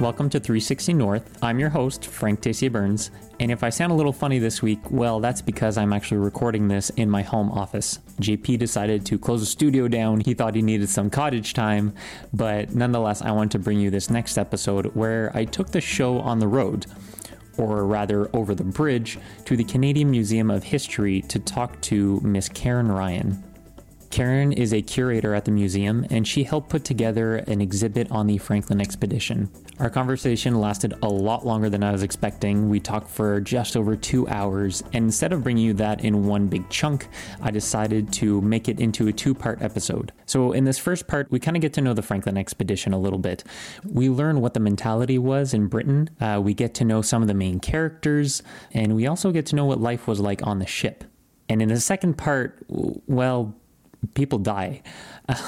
Welcome 0.00 0.30
to 0.30 0.38
360 0.38 0.92
North. 0.92 1.42
I'm 1.42 1.58
your 1.58 1.70
host, 1.70 2.06
Frank 2.06 2.40
Tacey 2.40 2.68
Burns, 2.68 3.10
and 3.40 3.50
if 3.50 3.64
I 3.64 3.70
sound 3.70 3.90
a 3.90 3.96
little 3.96 4.12
funny 4.12 4.38
this 4.38 4.62
week, 4.62 4.78
well, 4.92 5.18
that's 5.18 5.42
because 5.42 5.76
I'm 5.76 5.92
actually 5.92 6.18
recording 6.18 6.68
this 6.68 6.90
in 6.90 7.10
my 7.10 7.22
home 7.22 7.50
office. 7.50 7.98
JP 8.20 8.60
decided 8.60 9.04
to 9.06 9.18
close 9.18 9.40
the 9.40 9.46
studio 9.46 9.88
down. 9.88 10.20
He 10.20 10.34
thought 10.34 10.54
he 10.54 10.62
needed 10.62 10.88
some 10.88 11.10
cottage 11.10 11.52
time, 11.52 11.94
but 12.32 12.76
nonetheless, 12.76 13.22
I 13.22 13.32
want 13.32 13.50
to 13.52 13.58
bring 13.58 13.80
you 13.80 13.90
this 13.90 14.08
next 14.08 14.38
episode 14.38 14.86
where 14.94 15.32
I 15.34 15.44
took 15.44 15.70
the 15.70 15.80
show 15.80 16.20
on 16.20 16.38
the 16.38 16.46
road 16.46 16.86
or 17.56 17.84
rather 17.84 18.30
over 18.36 18.54
the 18.54 18.62
bridge, 18.62 19.18
to 19.44 19.56
the 19.56 19.64
Canadian 19.64 20.10
Museum 20.10 20.48
of 20.48 20.62
History 20.62 21.22
to 21.22 21.40
talk 21.40 21.80
to 21.82 22.20
Miss 22.20 22.48
Karen 22.48 22.86
Ryan. 22.86 23.42
Karen 24.10 24.52
is 24.52 24.72
a 24.72 24.80
curator 24.80 25.34
at 25.34 25.44
the 25.44 25.50
museum, 25.50 26.06
and 26.10 26.26
she 26.26 26.42
helped 26.42 26.70
put 26.70 26.84
together 26.84 27.36
an 27.36 27.60
exhibit 27.60 28.10
on 28.10 28.26
the 28.26 28.38
Franklin 28.38 28.80
expedition. 28.80 29.50
Our 29.78 29.90
conversation 29.90 30.60
lasted 30.60 30.94
a 31.02 31.08
lot 31.08 31.46
longer 31.46 31.68
than 31.68 31.84
I 31.84 31.92
was 31.92 32.02
expecting. 32.02 32.68
We 32.68 32.80
talked 32.80 33.10
for 33.10 33.40
just 33.40 33.76
over 33.76 33.96
two 33.96 34.26
hours, 34.28 34.82
and 34.92 35.04
instead 35.04 35.32
of 35.32 35.42
bringing 35.42 35.64
you 35.64 35.74
that 35.74 36.04
in 36.04 36.26
one 36.26 36.48
big 36.48 36.68
chunk, 36.70 37.08
I 37.42 37.50
decided 37.50 38.12
to 38.14 38.40
make 38.40 38.68
it 38.68 38.80
into 38.80 39.08
a 39.08 39.12
two 39.12 39.34
part 39.34 39.62
episode. 39.62 40.12
So, 40.26 40.52
in 40.52 40.64
this 40.64 40.78
first 40.78 41.06
part, 41.06 41.30
we 41.30 41.38
kind 41.38 41.56
of 41.56 41.60
get 41.60 41.74
to 41.74 41.80
know 41.80 41.94
the 41.94 42.02
Franklin 42.02 42.38
expedition 42.38 42.92
a 42.92 42.98
little 42.98 43.18
bit. 43.18 43.44
We 43.84 44.08
learn 44.08 44.40
what 44.40 44.54
the 44.54 44.60
mentality 44.60 45.18
was 45.18 45.52
in 45.52 45.66
Britain, 45.66 46.10
uh, 46.20 46.40
we 46.42 46.54
get 46.54 46.74
to 46.74 46.84
know 46.84 47.02
some 47.02 47.22
of 47.22 47.28
the 47.28 47.34
main 47.34 47.60
characters, 47.60 48.42
and 48.72 48.96
we 48.96 49.06
also 49.06 49.32
get 49.32 49.46
to 49.46 49.56
know 49.56 49.66
what 49.66 49.80
life 49.80 50.06
was 50.06 50.18
like 50.18 50.46
on 50.46 50.58
the 50.58 50.66
ship. 50.66 51.04
And 51.48 51.62
in 51.62 51.68
the 51.68 51.80
second 51.80 52.18
part, 52.18 52.64
well, 52.68 53.54
people 54.14 54.38
die. 54.38 54.82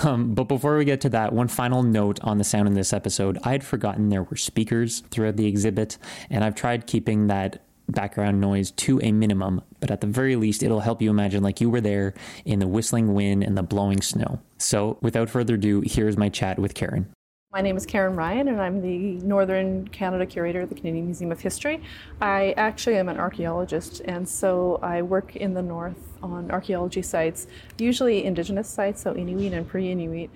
Um, 0.03 0.35
but 0.35 0.45
before 0.45 0.77
we 0.77 0.85
get 0.85 1.01
to 1.03 1.09
that, 1.09 1.33
one 1.33 1.49
final 1.49 1.83
note 1.83 2.21
on 2.21 2.37
the 2.37 2.45
sound 2.45 2.69
in 2.69 2.75
this 2.75 2.93
episode. 2.93 3.39
I 3.45 3.53
had 3.53 3.65
forgotten 3.65 4.11
there 4.11 4.23
were 4.23 4.37
speakers 4.37 5.01
throughout 5.11 5.37
the 5.39 5.47
exhibit, 5.47 5.97
and 6.29 6.45
I've 6.45 6.55
tried 6.55 6.87
keeping 6.87 7.29
that 7.29 7.63
background 7.89 8.43
noise 8.43 8.71
to 8.73 9.01
a 9.03 9.11
minimum, 9.13 9.63
but 9.81 9.91
at 9.91 10.03
the 10.03 10.07
very 10.07 10.37
least, 10.37 10.63
it'll 10.63 10.81
help 10.81 11.01
you 11.01 11.09
imagine 11.09 11.43
like 11.43 11.63
you 11.63 11.71
were 11.71 11.81
there 11.81 12.13
in 12.45 12.59
the 12.59 12.69
whistling 12.69 13.15
wind 13.15 13.43
and 13.43 13.57
the 13.57 13.63
blowing 13.63 14.03
snow. 14.03 14.41
So, 14.59 14.99
without 15.01 15.31
further 15.31 15.55
ado, 15.55 15.83
here's 15.85 16.19
my 16.19 16.29
chat 16.29 16.59
with 16.59 16.75
Karen. 16.75 17.11
My 17.53 17.63
name 17.63 17.77
is 17.77 17.85
Karen 17.85 18.15
Ryan, 18.15 18.47
and 18.47 18.63
I'm 18.63 18.81
the 18.81 19.15
Northern 19.27 19.89
Canada 19.89 20.25
Curator 20.25 20.61
at 20.61 20.69
the 20.69 20.75
Canadian 20.77 21.07
Museum 21.07 21.33
of 21.33 21.41
History. 21.41 21.83
I 22.21 22.55
actually 22.57 22.97
am 22.97 23.09
an 23.09 23.19
archaeologist, 23.19 24.03
and 24.05 24.29
so 24.29 24.79
I 24.83 25.03
work 25.03 25.35
in 25.35 25.55
the 25.55 25.61
north 25.61 26.17
on 26.23 26.53
archaeology 26.53 27.03
sites, 27.03 27.49
usually 27.77 28.25
indigenous 28.25 28.69
sites, 28.69 29.03
so 29.03 29.17
Inuit 29.17 29.53
and 29.53 29.69
pre 29.69 29.91
Inuit. 29.91 30.31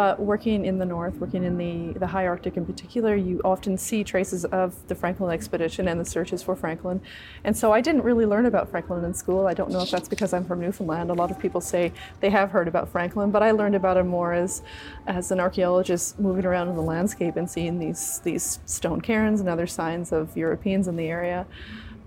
But 0.00 0.18
working 0.18 0.64
in 0.64 0.78
the 0.78 0.86
north, 0.86 1.16
working 1.16 1.44
in 1.44 1.58
the, 1.58 1.98
the 1.98 2.06
high 2.06 2.26
Arctic 2.26 2.56
in 2.56 2.64
particular, 2.64 3.14
you 3.14 3.38
often 3.44 3.76
see 3.76 4.02
traces 4.02 4.46
of 4.46 4.74
the 4.88 4.94
Franklin 4.94 5.30
expedition 5.30 5.86
and 5.88 6.00
the 6.00 6.06
searches 6.06 6.42
for 6.42 6.56
Franklin. 6.56 7.02
And 7.44 7.54
so 7.54 7.70
I 7.70 7.82
didn't 7.82 8.00
really 8.00 8.24
learn 8.24 8.46
about 8.46 8.70
Franklin 8.70 9.04
in 9.04 9.12
school. 9.12 9.46
I 9.46 9.52
don't 9.52 9.70
know 9.70 9.82
if 9.82 9.90
that's 9.90 10.08
because 10.08 10.32
I'm 10.32 10.46
from 10.46 10.58
Newfoundland. 10.58 11.10
A 11.10 11.12
lot 11.12 11.30
of 11.30 11.38
people 11.38 11.60
say 11.60 11.92
they 12.20 12.30
have 12.30 12.50
heard 12.50 12.66
about 12.66 12.88
Franklin, 12.88 13.30
but 13.30 13.42
I 13.42 13.50
learned 13.50 13.74
about 13.74 13.98
him 13.98 14.08
more 14.08 14.32
as, 14.32 14.62
as 15.06 15.32
an 15.32 15.38
archaeologist 15.38 16.18
moving 16.18 16.46
around 16.46 16.68
in 16.68 16.76
the 16.76 16.82
landscape 16.82 17.36
and 17.36 17.50
seeing 17.50 17.78
these, 17.78 18.20
these 18.20 18.58
stone 18.64 19.02
cairns 19.02 19.38
and 19.40 19.50
other 19.50 19.66
signs 19.66 20.12
of 20.12 20.34
Europeans 20.34 20.88
in 20.88 20.96
the 20.96 21.08
area. 21.08 21.46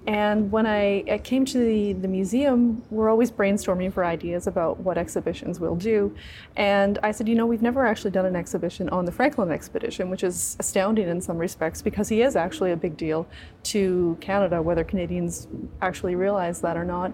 And 0.05 0.51
when 0.51 0.67
I, 0.67 1.05
I, 1.09 1.17
came 1.17 1.45
to 1.45 1.57
the, 1.57 1.93
the 1.93 2.09
museum, 2.09 2.83
we're 2.89 3.09
always 3.09 3.31
brainstorming 3.31 3.93
for 3.93 4.03
ideas 4.03 4.47
about 4.47 4.81
what 4.81 4.97
exhibitions 4.97 5.61
we'll 5.61 5.77
do. 5.77 6.13
And 6.57 6.99
I 7.03 7.11
said, 7.11 7.29
you 7.29 7.35
know, 7.35 7.45
we've 7.45 7.61
never 7.61 7.85
actually 7.85 8.11
done 8.11 8.25
an 8.25 8.35
exhibition 8.35 8.89
on 8.89 9.05
the 9.05 9.13
Franklin 9.13 9.49
expedition, 9.49 10.09
which 10.09 10.23
is 10.23 10.57
astounding 10.59 11.07
in 11.07 11.21
some 11.21 11.37
respects 11.37 11.81
because 11.81 12.09
he 12.09 12.21
is 12.21 12.35
actually 12.35 12.71
a 12.73 12.75
big 12.75 12.97
deal 12.97 13.25
to 13.63 14.17
Canada, 14.19 14.61
whether 14.61 14.83
Canadians 14.83 15.47
actually 15.81 16.15
realize 16.15 16.59
that 16.59 16.75
or 16.75 16.83
not. 16.83 17.13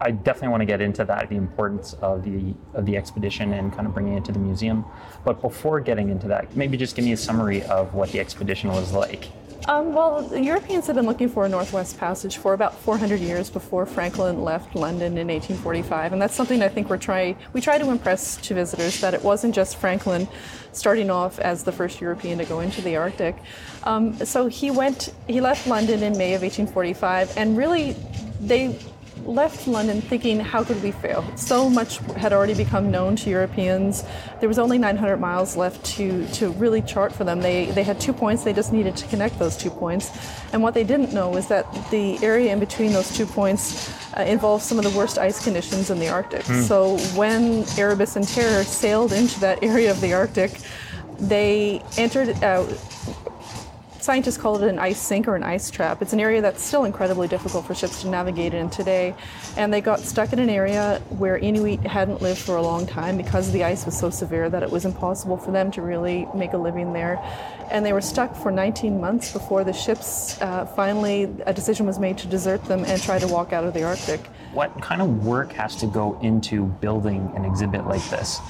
I 0.00 0.12
definitely 0.12 0.50
want 0.50 0.60
to 0.60 0.66
get 0.66 0.80
into 0.80 1.04
that, 1.06 1.28
the 1.28 1.34
importance 1.34 1.94
of 1.94 2.22
the 2.22 2.54
of 2.74 2.86
the 2.86 2.96
expedition 2.96 3.52
and 3.54 3.72
kind 3.72 3.84
of 3.88 3.94
bringing 3.94 4.14
it 4.14 4.24
to 4.26 4.32
the 4.32 4.38
museum. 4.38 4.84
But 5.24 5.40
before 5.40 5.80
getting 5.80 6.08
into 6.08 6.28
that, 6.28 6.54
maybe 6.56 6.76
just 6.76 6.94
give 6.94 7.04
me 7.04 7.12
a 7.12 7.16
summary 7.16 7.64
of 7.64 7.94
what 7.94 8.12
the 8.12 8.20
expedition 8.20 8.70
was 8.70 8.92
like. 8.92 9.28
Um, 9.68 9.92
well, 9.92 10.22
the 10.22 10.42
Europeans 10.42 10.86
had 10.86 10.96
been 10.96 11.04
looking 11.04 11.28
for 11.28 11.44
a 11.44 11.48
Northwest 11.48 11.98
Passage 11.98 12.38
for 12.38 12.54
about 12.54 12.74
400 12.74 13.20
years 13.20 13.50
before 13.50 13.84
Franklin 13.84 14.40
left 14.40 14.74
London 14.74 15.18
in 15.18 15.28
1845, 15.28 16.14
and 16.14 16.22
that's 16.22 16.34
something 16.34 16.62
I 16.62 16.70
think 16.70 16.88
we're 16.88 16.96
trying. 16.96 17.36
We 17.52 17.60
try 17.60 17.76
to 17.76 17.90
impress 17.90 18.38
to 18.38 18.54
visitors 18.54 18.98
that 19.02 19.12
it 19.12 19.22
wasn't 19.22 19.54
just 19.54 19.76
Franklin 19.76 20.26
starting 20.72 21.10
off 21.10 21.38
as 21.38 21.64
the 21.64 21.72
first 21.72 22.00
European 22.00 22.38
to 22.38 22.46
go 22.46 22.60
into 22.60 22.80
the 22.80 22.96
Arctic. 22.96 23.36
Um, 23.84 24.16
so 24.24 24.46
he 24.46 24.70
went. 24.70 25.12
He 25.26 25.42
left 25.42 25.66
London 25.66 26.02
in 26.02 26.16
May 26.16 26.32
of 26.32 26.40
1845, 26.40 27.36
and 27.36 27.54
really, 27.54 27.94
they 28.40 28.74
left 29.28 29.68
London 29.68 30.00
thinking, 30.00 30.40
how 30.40 30.64
could 30.64 30.82
we 30.82 30.90
fail? 30.90 31.22
So 31.36 31.68
much 31.68 31.98
had 32.16 32.32
already 32.32 32.54
become 32.54 32.90
known 32.90 33.14
to 33.16 33.30
Europeans. 33.30 34.02
There 34.40 34.48
was 34.48 34.58
only 34.58 34.78
900 34.78 35.18
miles 35.18 35.56
left 35.56 35.84
to, 35.96 36.26
to 36.28 36.50
really 36.52 36.80
chart 36.80 37.12
for 37.12 37.24
them. 37.24 37.40
They, 37.40 37.66
they 37.66 37.82
had 37.82 38.00
two 38.00 38.12
points, 38.12 38.42
they 38.42 38.54
just 38.54 38.72
needed 38.72 38.96
to 38.96 39.06
connect 39.08 39.38
those 39.38 39.56
two 39.56 39.70
points. 39.70 40.10
And 40.52 40.62
what 40.62 40.72
they 40.74 40.84
didn't 40.84 41.12
know 41.12 41.28
was 41.28 41.46
that 41.48 41.66
the 41.90 42.18
area 42.24 42.52
in 42.52 42.58
between 42.58 42.92
those 42.92 43.14
two 43.14 43.26
points 43.26 43.92
uh, 44.16 44.22
involved 44.22 44.64
some 44.64 44.78
of 44.78 44.84
the 44.84 44.96
worst 44.98 45.18
ice 45.18 45.42
conditions 45.44 45.90
in 45.90 45.98
the 45.98 46.08
Arctic. 46.08 46.44
Mm. 46.44 46.62
So 46.62 46.96
when 47.16 47.64
Erebus 47.76 48.16
and 48.16 48.26
Terror 48.26 48.64
sailed 48.64 49.12
into 49.12 49.38
that 49.40 49.62
area 49.62 49.90
of 49.90 50.00
the 50.00 50.14
Arctic, 50.14 50.52
they 51.18 51.82
entered 51.98 52.42
uh, 52.42 52.64
Scientists 54.08 54.38
call 54.38 54.56
it 54.56 54.66
an 54.66 54.78
ice 54.78 54.98
sink 54.98 55.28
or 55.28 55.36
an 55.36 55.42
ice 55.42 55.70
trap. 55.70 56.00
It's 56.00 56.14
an 56.14 56.18
area 56.18 56.40
that's 56.40 56.62
still 56.62 56.86
incredibly 56.86 57.28
difficult 57.28 57.66
for 57.66 57.74
ships 57.74 58.00
to 58.00 58.08
navigate 58.08 58.54
in 58.54 58.70
today. 58.70 59.14
And 59.58 59.70
they 59.70 59.82
got 59.82 60.00
stuck 60.00 60.32
in 60.32 60.38
an 60.38 60.48
area 60.48 61.02
where 61.10 61.36
Inuit 61.36 61.80
hadn't 61.80 62.22
lived 62.22 62.40
for 62.40 62.56
a 62.56 62.62
long 62.62 62.86
time 62.86 63.18
because 63.18 63.52
the 63.52 63.64
ice 63.64 63.84
was 63.84 63.98
so 63.98 64.08
severe 64.08 64.48
that 64.48 64.62
it 64.62 64.70
was 64.70 64.86
impossible 64.86 65.36
for 65.36 65.50
them 65.50 65.70
to 65.72 65.82
really 65.82 66.26
make 66.34 66.54
a 66.54 66.56
living 66.56 66.94
there. 66.94 67.22
And 67.70 67.84
they 67.84 67.92
were 67.92 68.00
stuck 68.00 68.34
for 68.34 68.50
19 68.50 68.98
months 68.98 69.30
before 69.30 69.62
the 69.62 69.74
ships 69.74 70.40
uh, 70.40 70.64
finally, 70.64 71.24
a 71.44 71.52
decision 71.52 71.84
was 71.84 71.98
made 71.98 72.16
to 72.16 72.28
desert 72.28 72.64
them 72.64 72.86
and 72.86 73.02
try 73.02 73.18
to 73.18 73.28
walk 73.28 73.52
out 73.52 73.64
of 73.64 73.74
the 73.74 73.82
Arctic. 73.82 74.26
What 74.54 74.72
kind 74.80 75.02
of 75.02 75.26
work 75.26 75.52
has 75.52 75.76
to 75.76 75.86
go 75.86 76.18
into 76.22 76.64
building 76.80 77.30
an 77.36 77.44
exhibit 77.44 77.86
like 77.86 78.08
this? 78.08 78.40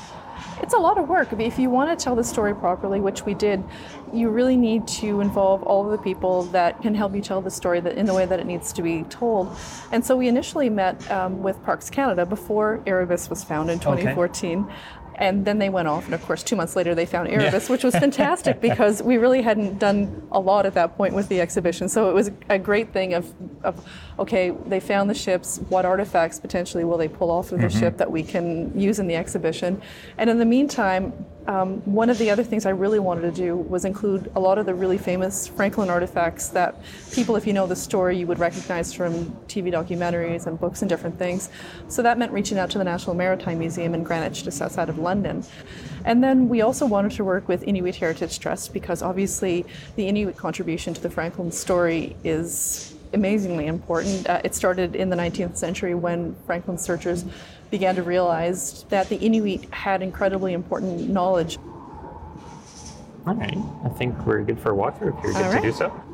It's 0.60 0.74
a 0.74 0.78
lot 0.78 0.98
of 0.98 1.08
work. 1.08 1.32
If 1.32 1.58
you 1.58 1.70
want 1.70 1.96
to 1.96 2.02
tell 2.02 2.14
the 2.14 2.24
story 2.24 2.54
properly, 2.54 3.00
which 3.00 3.24
we 3.24 3.34
did, 3.34 3.64
you 4.12 4.30
really 4.30 4.56
need 4.56 4.86
to 4.88 5.20
involve 5.20 5.62
all 5.62 5.84
of 5.84 5.92
the 5.92 5.98
people 5.98 6.44
that 6.44 6.80
can 6.82 6.94
help 6.94 7.14
you 7.14 7.20
tell 7.20 7.40
the 7.40 7.50
story 7.50 7.80
that, 7.80 7.96
in 7.96 8.06
the 8.06 8.14
way 8.14 8.26
that 8.26 8.40
it 8.40 8.46
needs 8.46 8.72
to 8.74 8.82
be 8.82 9.04
told. 9.04 9.54
And 9.92 10.04
so 10.04 10.16
we 10.16 10.28
initially 10.28 10.68
met 10.70 11.10
um, 11.10 11.42
with 11.42 11.62
Parks 11.64 11.90
Canada 11.90 12.26
before 12.26 12.82
Erebus 12.86 13.30
was 13.30 13.44
found 13.44 13.70
in 13.70 13.78
2014. 13.78 14.64
Okay 14.64 14.74
and 15.18 15.44
then 15.44 15.58
they 15.58 15.68
went 15.68 15.88
off 15.88 16.04
and 16.06 16.14
of 16.14 16.22
course 16.22 16.42
two 16.42 16.56
months 16.56 16.76
later 16.76 16.94
they 16.94 17.04
found 17.04 17.28
erebus 17.28 17.64
yeah. 17.64 17.72
which 17.72 17.84
was 17.84 17.94
fantastic 17.94 18.60
because 18.68 19.02
we 19.02 19.18
really 19.18 19.42
hadn't 19.42 19.78
done 19.78 20.26
a 20.32 20.40
lot 20.40 20.64
at 20.64 20.74
that 20.74 20.96
point 20.96 21.14
with 21.14 21.28
the 21.28 21.40
exhibition 21.40 21.88
so 21.88 22.08
it 22.08 22.14
was 22.14 22.30
a 22.48 22.58
great 22.58 22.92
thing 22.92 23.14
of, 23.14 23.32
of 23.64 23.84
okay 24.18 24.50
they 24.66 24.80
found 24.80 25.10
the 25.10 25.14
ships 25.14 25.58
what 25.68 25.84
artifacts 25.84 26.38
potentially 26.38 26.84
will 26.84 26.98
they 26.98 27.08
pull 27.08 27.30
off 27.30 27.52
of 27.52 27.60
the 27.60 27.66
mm-hmm. 27.66 27.78
ship 27.78 27.96
that 27.98 28.10
we 28.10 28.22
can 28.22 28.78
use 28.78 28.98
in 28.98 29.06
the 29.06 29.16
exhibition 29.16 29.80
and 30.16 30.30
in 30.30 30.38
the 30.38 30.46
meantime 30.46 31.12
um, 31.48 31.80
one 31.86 32.10
of 32.10 32.18
the 32.18 32.30
other 32.30 32.44
things 32.44 32.66
I 32.66 32.70
really 32.70 32.98
wanted 32.98 33.22
to 33.22 33.32
do 33.32 33.56
was 33.56 33.86
include 33.86 34.30
a 34.36 34.40
lot 34.40 34.58
of 34.58 34.66
the 34.66 34.74
really 34.74 34.98
famous 34.98 35.48
Franklin 35.48 35.88
artifacts 35.88 36.48
that 36.48 36.76
people, 37.10 37.36
if 37.36 37.46
you 37.46 37.54
know 37.54 37.66
the 37.66 37.74
story, 37.74 38.18
you 38.18 38.26
would 38.26 38.38
recognize 38.38 38.92
from 38.92 39.30
TV 39.46 39.72
documentaries 39.72 40.46
and 40.46 40.60
books 40.60 40.82
and 40.82 40.90
different 40.90 41.18
things. 41.18 41.48
So 41.88 42.02
that 42.02 42.18
meant 42.18 42.32
reaching 42.32 42.58
out 42.58 42.68
to 42.70 42.78
the 42.78 42.84
National 42.84 43.16
Maritime 43.16 43.58
Museum 43.58 43.94
in 43.94 44.02
Greenwich, 44.04 44.44
just 44.44 44.60
outside 44.60 44.90
of 44.90 44.98
London. 44.98 45.42
And 46.04 46.22
then 46.22 46.50
we 46.50 46.60
also 46.60 46.84
wanted 46.84 47.12
to 47.12 47.24
work 47.24 47.48
with 47.48 47.62
Inuit 47.62 47.96
Heritage 47.96 48.38
Trust 48.38 48.74
because 48.74 49.00
obviously 49.00 49.64
the 49.96 50.06
Inuit 50.06 50.36
contribution 50.36 50.92
to 50.92 51.00
the 51.00 51.10
Franklin 51.10 51.50
story 51.50 52.14
is 52.24 52.94
amazingly 53.14 53.66
important. 53.66 54.28
Uh, 54.28 54.40
it 54.44 54.54
started 54.54 54.94
in 54.94 55.08
the 55.08 55.16
19th 55.16 55.56
century 55.56 55.94
when 55.94 56.36
Franklin 56.46 56.76
searchers 56.76 57.24
began 57.70 57.94
to 57.96 58.02
realize 58.02 58.84
that 58.88 59.08
the 59.08 59.16
Inuit 59.16 59.72
had 59.72 60.02
incredibly 60.02 60.52
important 60.52 61.08
knowledge. 61.08 61.58
All 63.26 63.34
right, 63.34 63.58
I 63.84 63.88
think 63.90 64.18
we're 64.26 64.42
good 64.42 64.58
for 64.58 64.72
a 64.72 64.74
walkthrough 64.74 65.18
if 65.18 65.24
you're 65.24 65.32
good 65.32 65.40
right. 65.40 65.62
to 65.62 65.70
do 65.70 65.72
so. 65.72 66.07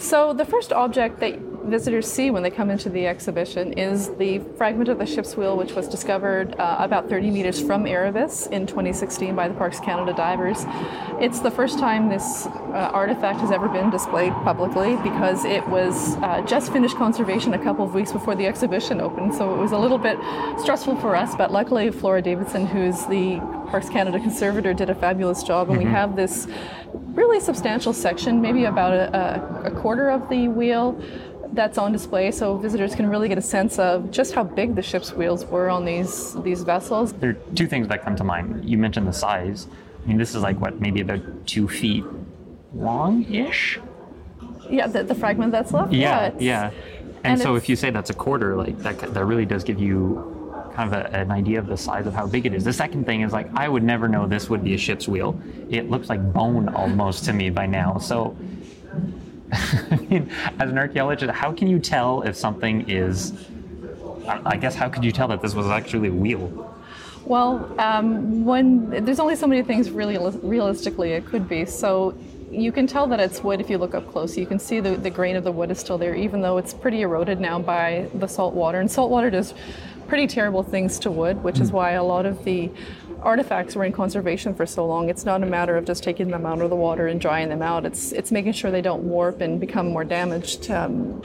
So 0.00 0.32
the 0.32 0.46
first 0.46 0.72
object 0.72 1.20
that 1.20 1.38
visitors 1.64 2.10
see 2.10 2.30
when 2.30 2.42
they 2.42 2.50
come 2.50 2.70
into 2.70 2.88
the 2.88 3.06
exhibition 3.06 3.74
is 3.74 4.08
the 4.16 4.38
fragment 4.56 4.88
of 4.88 4.98
the 4.98 5.04
ship's 5.04 5.36
wheel, 5.36 5.58
which 5.58 5.74
was 5.74 5.86
discovered 5.86 6.58
uh, 6.58 6.76
about 6.80 7.10
30 7.10 7.30
meters 7.30 7.60
from 7.60 7.86
Erebus 7.86 8.46
in 8.46 8.66
2016 8.66 9.36
by 9.36 9.46
the 9.46 9.54
Parks 9.54 9.78
Canada 9.78 10.14
divers. 10.14 10.64
It's 11.20 11.40
the 11.40 11.50
first 11.50 11.78
time 11.78 12.08
this 12.08 12.46
uh, 12.46 12.90
artifact 12.94 13.40
has 13.40 13.50
ever 13.50 13.68
been 13.68 13.90
displayed 13.90 14.32
publicly 14.42 14.96
because 15.02 15.44
it 15.44 15.66
was 15.68 16.16
uh, 16.16 16.42
just 16.46 16.72
finished 16.72 16.96
conservation 16.96 17.52
a 17.52 17.62
couple 17.62 17.84
of 17.84 17.94
weeks 17.94 18.10
before 18.10 18.34
the 18.34 18.46
exhibition 18.46 19.02
opened, 19.02 19.34
so 19.34 19.54
it 19.54 19.58
was 19.58 19.72
a 19.72 19.78
little 19.78 19.98
bit 19.98 20.18
stressful 20.58 20.96
for 20.96 21.14
us, 21.14 21.34
but 21.36 21.52
luckily 21.52 21.90
Flora 21.90 22.22
Davidson, 22.22 22.66
who's 22.66 23.04
the 23.06 23.36
Parks 23.68 23.90
Canada 23.90 24.18
conservator, 24.18 24.72
did 24.72 24.88
a 24.88 24.94
fabulous 24.94 25.42
job, 25.42 25.68
and 25.68 25.78
mm-hmm. 25.78 25.88
we 25.88 25.94
have 25.94 26.16
this 26.16 26.48
really 27.14 27.40
substantial 27.40 27.92
section, 27.92 28.40
maybe 28.40 28.64
about 28.64 28.92
a, 28.92 29.64
a, 29.64 29.70
quarter 29.70 30.10
of 30.10 30.28
the 30.28 30.48
wheel 30.48 31.00
that's 31.52 31.78
on 31.78 31.90
display 31.92 32.30
so 32.30 32.56
visitors 32.56 32.94
can 32.94 33.08
really 33.08 33.28
get 33.28 33.36
a 33.36 33.42
sense 33.42 33.78
of 33.78 34.10
just 34.10 34.34
how 34.34 34.44
big 34.44 34.76
the 34.76 34.82
ship's 34.82 35.12
wheels 35.12 35.44
were 35.46 35.68
on 35.68 35.84
these 35.84 36.40
these 36.42 36.62
vessels. 36.62 37.12
There 37.14 37.30
are 37.30 37.54
two 37.54 37.66
things 37.66 37.88
that 37.88 38.04
come 38.04 38.16
to 38.16 38.24
mind. 38.24 38.68
You 38.68 38.78
mentioned 38.78 39.08
the 39.08 39.12
size. 39.12 39.66
I 40.04 40.08
mean, 40.08 40.16
this 40.16 40.34
is 40.34 40.42
like 40.42 40.60
what, 40.60 40.80
maybe 40.80 41.00
about 41.00 41.20
two 41.46 41.68
feet 41.68 42.04
long-ish? 42.74 43.80
Yeah, 44.68 44.86
the, 44.86 45.02
the 45.02 45.14
fragment 45.14 45.52
that's 45.52 45.72
left. 45.72 45.92
Yeah, 45.92 46.28
it's- 46.28 46.42
yeah. 46.42 46.70
And, 47.22 47.34
and 47.34 47.40
so 47.42 47.54
if 47.54 47.68
you 47.68 47.76
say 47.76 47.90
that's 47.90 48.08
a 48.08 48.14
quarter, 48.14 48.56
like 48.56 48.78
that, 48.78 48.98
that 48.98 49.24
really 49.26 49.44
does 49.44 49.62
give 49.62 49.78
you 49.78 50.29
kind 50.74 50.92
of 50.92 51.00
a, 51.00 51.16
an 51.16 51.30
idea 51.30 51.58
of 51.58 51.66
the 51.66 51.76
size 51.76 52.06
of 52.06 52.14
how 52.14 52.26
big 52.26 52.46
it 52.46 52.54
is. 52.54 52.64
The 52.64 52.72
second 52.72 53.04
thing 53.04 53.22
is 53.22 53.32
like 53.32 53.48
I 53.54 53.68
would 53.68 53.82
never 53.82 54.08
know 54.08 54.26
this 54.26 54.48
would 54.48 54.64
be 54.64 54.74
a 54.74 54.78
ship's 54.78 55.08
wheel. 55.08 55.40
It 55.70 55.90
looks 55.90 56.08
like 56.08 56.32
bone 56.32 56.68
almost 56.68 57.24
to 57.26 57.32
me 57.32 57.50
by 57.50 57.66
now. 57.66 57.98
So, 57.98 58.36
I 59.52 59.96
mean, 60.10 60.30
as 60.58 60.70
an 60.70 60.78
archaeologist, 60.78 61.32
how 61.32 61.52
can 61.52 61.68
you 61.68 61.78
tell 61.78 62.22
if 62.22 62.36
something 62.36 62.88
is? 62.88 63.32
I 64.26 64.56
guess 64.56 64.74
how 64.74 64.88
could 64.88 65.04
you 65.04 65.12
tell 65.12 65.28
that 65.28 65.42
this 65.42 65.54
was 65.54 65.66
actually 65.66 66.08
a 66.08 66.12
wheel? 66.12 66.66
Well, 67.24 67.72
um, 67.78 68.44
when 68.44 69.04
there's 69.04 69.20
only 69.20 69.36
so 69.36 69.46
many 69.46 69.62
things 69.62 69.90
really 69.90 70.18
realistically 70.42 71.12
it 71.12 71.26
could 71.26 71.48
be. 71.48 71.64
So 71.64 72.16
you 72.50 72.72
can 72.72 72.86
tell 72.86 73.06
that 73.06 73.20
it's 73.20 73.42
wood 73.42 73.60
if 73.60 73.70
you 73.70 73.78
look 73.78 73.94
up 73.94 74.10
close. 74.10 74.36
You 74.36 74.46
can 74.46 74.58
see 74.58 74.80
the, 74.80 74.96
the 74.96 75.10
grain 75.10 75.36
of 75.36 75.44
the 75.44 75.52
wood 75.52 75.70
is 75.70 75.78
still 75.78 75.98
there, 75.98 76.14
even 76.14 76.40
though 76.40 76.58
it's 76.58 76.74
pretty 76.74 77.02
eroded 77.02 77.40
now 77.40 77.58
by 77.58 78.08
the 78.14 78.26
salt 78.26 78.54
water. 78.54 78.80
And 78.80 78.90
salt 78.90 79.10
water 79.10 79.30
does 79.30 79.54
pretty 80.10 80.26
terrible 80.26 80.64
things 80.64 80.98
to 80.98 81.08
wood, 81.08 81.42
which 81.44 81.60
is 81.60 81.70
why 81.70 81.92
a 81.92 82.02
lot 82.02 82.26
of 82.26 82.44
the 82.44 82.68
artifacts 83.22 83.76
were 83.76 83.84
in 83.84 83.92
conservation 83.92 84.52
for 84.52 84.66
so 84.66 84.84
long. 84.84 85.08
It's 85.08 85.24
not 85.24 85.40
a 85.40 85.46
matter 85.46 85.76
of 85.76 85.84
just 85.84 86.02
taking 86.02 86.28
them 86.28 86.44
out 86.44 86.60
of 86.60 86.68
the 86.68 86.74
water 86.74 87.06
and 87.06 87.20
drying 87.20 87.48
them 87.48 87.62
out. 87.62 87.86
It's 87.86 88.10
it's 88.10 88.32
making 88.32 88.54
sure 88.54 88.72
they 88.72 88.82
don't 88.82 89.04
warp 89.04 89.40
and 89.40 89.60
become 89.60 89.86
more 89.86 90.02
damaged. 90.02 90.68
Um, 90.68 91.22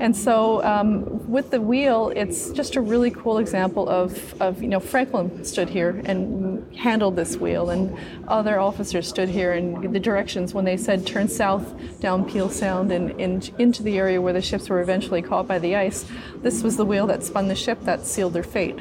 and 0.00 0.16
so 0.16 0.62
um, 0.62 1.28
with 1.28 1.50
the 1.50 1.60
wheel, 1.60 2.12
it's 2.14 2.50
just 2.50 2.76
a 2.76 2.80
really 2.80 3.10
cool 3.10 3.38
example 3.38 3.88
of, 3.88 4.40
of, 4.40 4.62
you 4.62 4.68
know, 4.68 4.80
Franklin 4.80 5.44
stood 5.44 5.68
here 5.68 6.02
and 6.04 6.76
handled 6.76 7.16
this 7.16 7.36
wheel, 7.36 7.70
and 7.70 7.96
other 8.28 8.60
officers 8.60 9.08
stood 9.08 9.28
here 9.28 9.52
and 9.52 9.94
the 9.94 10.00
directions 10.00 10.52
when 10.54 10.64
they 10.64 10.76
said 10.76 11.06
turn 11.06 11.28
south 11.28 11.74
down 12.00 12.28
Peel 12.28 12.48
Sound 12.48 12.92
and, 12.92 13.18
and 13.20 13.50
into 13.58 13.82
the 13.82 13.96
area 13.96 14.20
where 14.20 14.32
the 14.32 14.42
ships 14.42 14.68
were 14.68 14.80
eventually 14.80 15.22
caught 15.22 15.46
by 15.46 15.58
the 15.58 15.76
ice. 15.76 16.04
This 16.42 16.62
was 16.62 16.76
the 16.76 16.84
wheel 16.84 17.06
that 17.06 17.22
spun 17.22 17.48
the 17.48 17.54
ship 17.54 17.80
that 17.82 18.04
sealed 18.04 18.34
their 18.34 18.42
fate. 18.42 18.78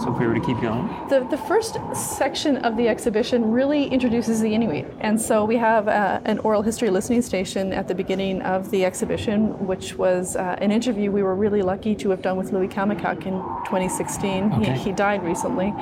So 0.00 0.12
if 0.12 0.18
we 0.18 0.26
were 0.26 0.34
to 0.34 0.40
keep 0.40 0.60
going, 0.60 0.88
The, 1.08 1.26
the 1.30 1.36
first 1.36 1.78
section 1.94 2.56
of 2.58 2.76
the 2.76 2.88
exhibition 2.88 3.52
really 3.52 3.86
introduces 3.88 4.40
the 4.40 4.54
Inuit. 4.54 4.92
And 5.00 5.20
so 5.20 5.44
we 5.44 5.56
have 5.56 5.86
uh, 5.88 6.20
an 6.24 6.38
oral 6.40 6.62
history 6.62 6.90
listening 6.90 7.22
station 7.22 7.72
at 7.72 7.88
the 7.88 7.94
beginning 7.94 8.42
of 8.42 8.70
the 8.70 8.84
exhibition, 8.84 9.66
which 9.66 9.96
was 9.98 10.36
uh, 10.36 10.56
an 10.58 10.70
interview 10.70 11.10
we 11.10 11.22
were 11.22 11.34
really 11.34 11.62
lucky 11.62 11.94
to 11.96 12.10
have 12.10 12.22
done 12.22 12.36
with 12.36 12.52
Louie 12.52 12.68
Kamookak 12.68 13.26
in 13.26 13.34
2016. 13.66 14.52
Okay. 14.52 14.72
He, 14.72 14.84
he 14.84 14.92
died 14.92 15.22
recently. 15.22 15.74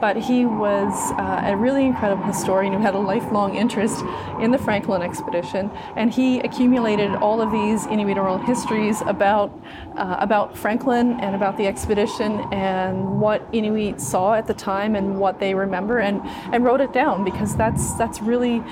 But 0.00 0.16
he 0.16 0.44
was 0.44 1.12
uh, 1.12 1.42
a 1.44 1.56
really 1.56 1.86
incredible 1.86 2.24
historian 2.24 2.72
who 2.72 2.80
had 2.80 2.94
a 2.94 2.98
lifelong 2.98 3.54
interest 3.54 4.04
in 4.40 4.50
the 4.50 4.58
Franklin 4.58 5.00
expedition. 5.00 5.70
And 5.96 6.12
he 6.12 6.40
accumulated 6.40 7.14
all 7.14 7.40
of 7.40 7.52
these 7.52 7.86
Inuit 7.86 8.18
oral 8.18 8.38
histories 8.38 9.00
about, 9.02 9.58
uh, 9.96 10.16
about 10.18 10.58
Franklin 10.58 11.20
and 11.20 11.34
about 11.34 11.56
the 11.56 11.66
expedition 11.66 12.40
and 12.52 13.20
what 13.20 13.43
Inuit 13.52 14.00
saw 14.00 14.34
at 14.34 14.46
the 14.46 14.54
time 14.54 14.96
and 14.96 15.18
what 15.18 15.40
they 15.40 15.54
remember 15.54 15.98
and, 15.98 16.20
and 16.52 16.64
wrote 16.64 16.80
it 16.80 16.92
down 16.92 17.24
because 17.24 17.56
that's, 17.56 17.94
that's 17.94 18.20
really 18.20 18.62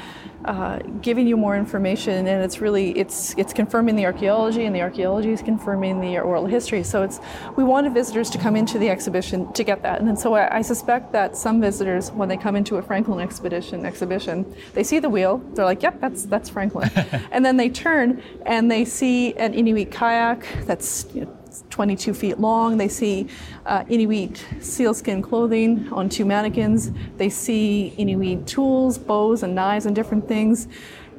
uh, 0.45 0.79
giving 1.01 1.27
you 1.27 1.37
more 1.37 1.57
information 1.57 2.27
and 2.27 2.43
it's 2.43 2.61
really 2.61 2.91
it's 2.99 3.35
it's 3.39 3.53
confirming 3.53 3.95
the 3.95 4.05
archaeology 4.05 4.65
and 4.65 4.75
the 4.75 4.81
archaeology 4.81 5.31
is 5.31 5.41
confirming 5.41 6.01
the 6.01 6.19
oral 6.19 6.47
history. 6.47 6.83
So 6.83 7.03
it's 7.03 7.21
we 7.57 7.63
wanted 7.65 7.95
visitors 7.95 8.29
to 8.31 8.39
come 8.39 8.57
into 8.57 8.79
the 8.79 8.89
exhibition 8.89 9.53
to 9.53 9.65
get 9.65 9.83
that. 9.83 10.01
And 10.01 10.09
then 10.09 10.17
so 10.17 10.35
I, 10.35 10.59
I 10.59 10.63
suspect 10.63 11.13
that 11.13 11.37
some 11.37 11.61
visitors 11.61 12.11
when 12.11 12.29
they 12.29 12.37
come 12.37 12.57
into 12.57 12.77
a 12.77 12.83
Franklin 12.83 13.21
expedition 13.21 13.87
exhibition 13.87 14.53
they 14.75 14.83
see 14.83 14.99
the 14.99 15.11
wheel. 15.11 15.39
They're 15.55 15.65
like 15.65 15.83
yep 15.83 16.01
that's 16.01 16.25
that's 16.25 16.49
Franklin. 16.49 16.91
And 17.31 17.45
then 17.45 17.57
they 17.57 17.69
turn 17.69 18.23
and 18.47 18.71
they 18.71 18.85
see 18.85 19.35
an 19.35 19.55
Inuit 19.55 19.91
kayak 19.91 20.45
that's 20.67 21.07
you 21.15 21.23
know, 21.23 21.42
22 21.71 22.15
feet 22.15 22.39
long. 22.39 22.77
They 22.77 22.89
see 22.89 23.29
uh, 23.67 23.85
Inuit 23.89 24.45
sealskin 24.61 25.23
clothing 25.23 25.89
on 25.93 26.09
two 26.09 26.25
mannequins. 26.25 26.91
They 27.17 27.29
see 27.29 27.95
Inuit 27.97 28.47
tools, 28.47 28.99
bows, 28.99 29.43
and 29.43 29.55
knives, 29.55 29.87
and 29.87 29.95
different 29.95 30.29
things. 30.29 30.69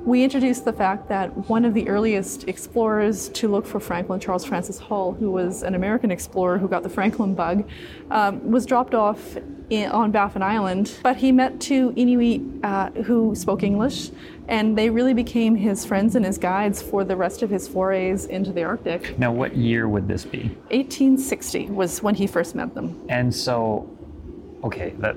We 0.05 0.21
introduced 0.21 0.65
the 0.65 0.73
fact 0.73 1.07
that 1.07 1.49
one 1.49 1.63
of 1.63 1.73
the 1.73 1.87
earliest 1.87 2.49
explorers 2.49 3.29
to 3.29 3.47
look 3.47 3.65
for 3.65 3.79
Franklin, 3.79 4.19
Charles 4.19 4.43
Francis 4.43 4.77
Hall, 4.77 5.13
who 5.13 5.31
was 5.31 5.63
an 5.63 5.75
American 5.75 6.11
explorer 6.11 6.57
who 6.57 6.67
got 6.67 6.83
the 6.83 6.89
Franklin 6.89 7.33
bug, 7.35 7.69
um, 8.11 8.51
was 8.51 8.65
dropped 8.65 8.93
off 8.93 9.37
in, 9.69 9.89
on 9.91 10.11
Baffin 10.11 10.43
Island. 10.43 10.93
But 11.03 11.15
he 11.15 11.31
met 11.31 11.61
two 11.61 11.93
Inuit 11.95 12.41
uh, 12.65 12.89
who 13.03 13.33
spoke 13.33 13.63
English, 13.63 14.09
and 14.49 14.77
they 14.77 14.89
really 14.89 15.13
became 15.13 15.55
his 15.55 15.85
friends 15.85 16.17
and 16.17 16.25
his 16.25 16.37
guides 16.37 16.81
for 16.81 17.05
the 17.05 17.15
rest 17.15 17.41
of 17.41 17.49
his 17.49 17.69
forays 17.69 18.25
into 18.25 18.51
the 18.51 18.63
Arctic. 18.63 19.17
now 19.17 19.31
what 19.31 19.55
year 19.55 19.87
would 19.87 20.09
this 20.09 20.25
be? 20.25 20.49
1860 20.71 21.67
was 21.67 22.03
when 22.03 22.15
he 22.15 22.27
first 22.27 22.55
met 22.55 22.75
them. 22.75 23.01
And 23.07 23.33
so, 23.33 23.89
okay, 24.65 24.95
that 24.97 25.15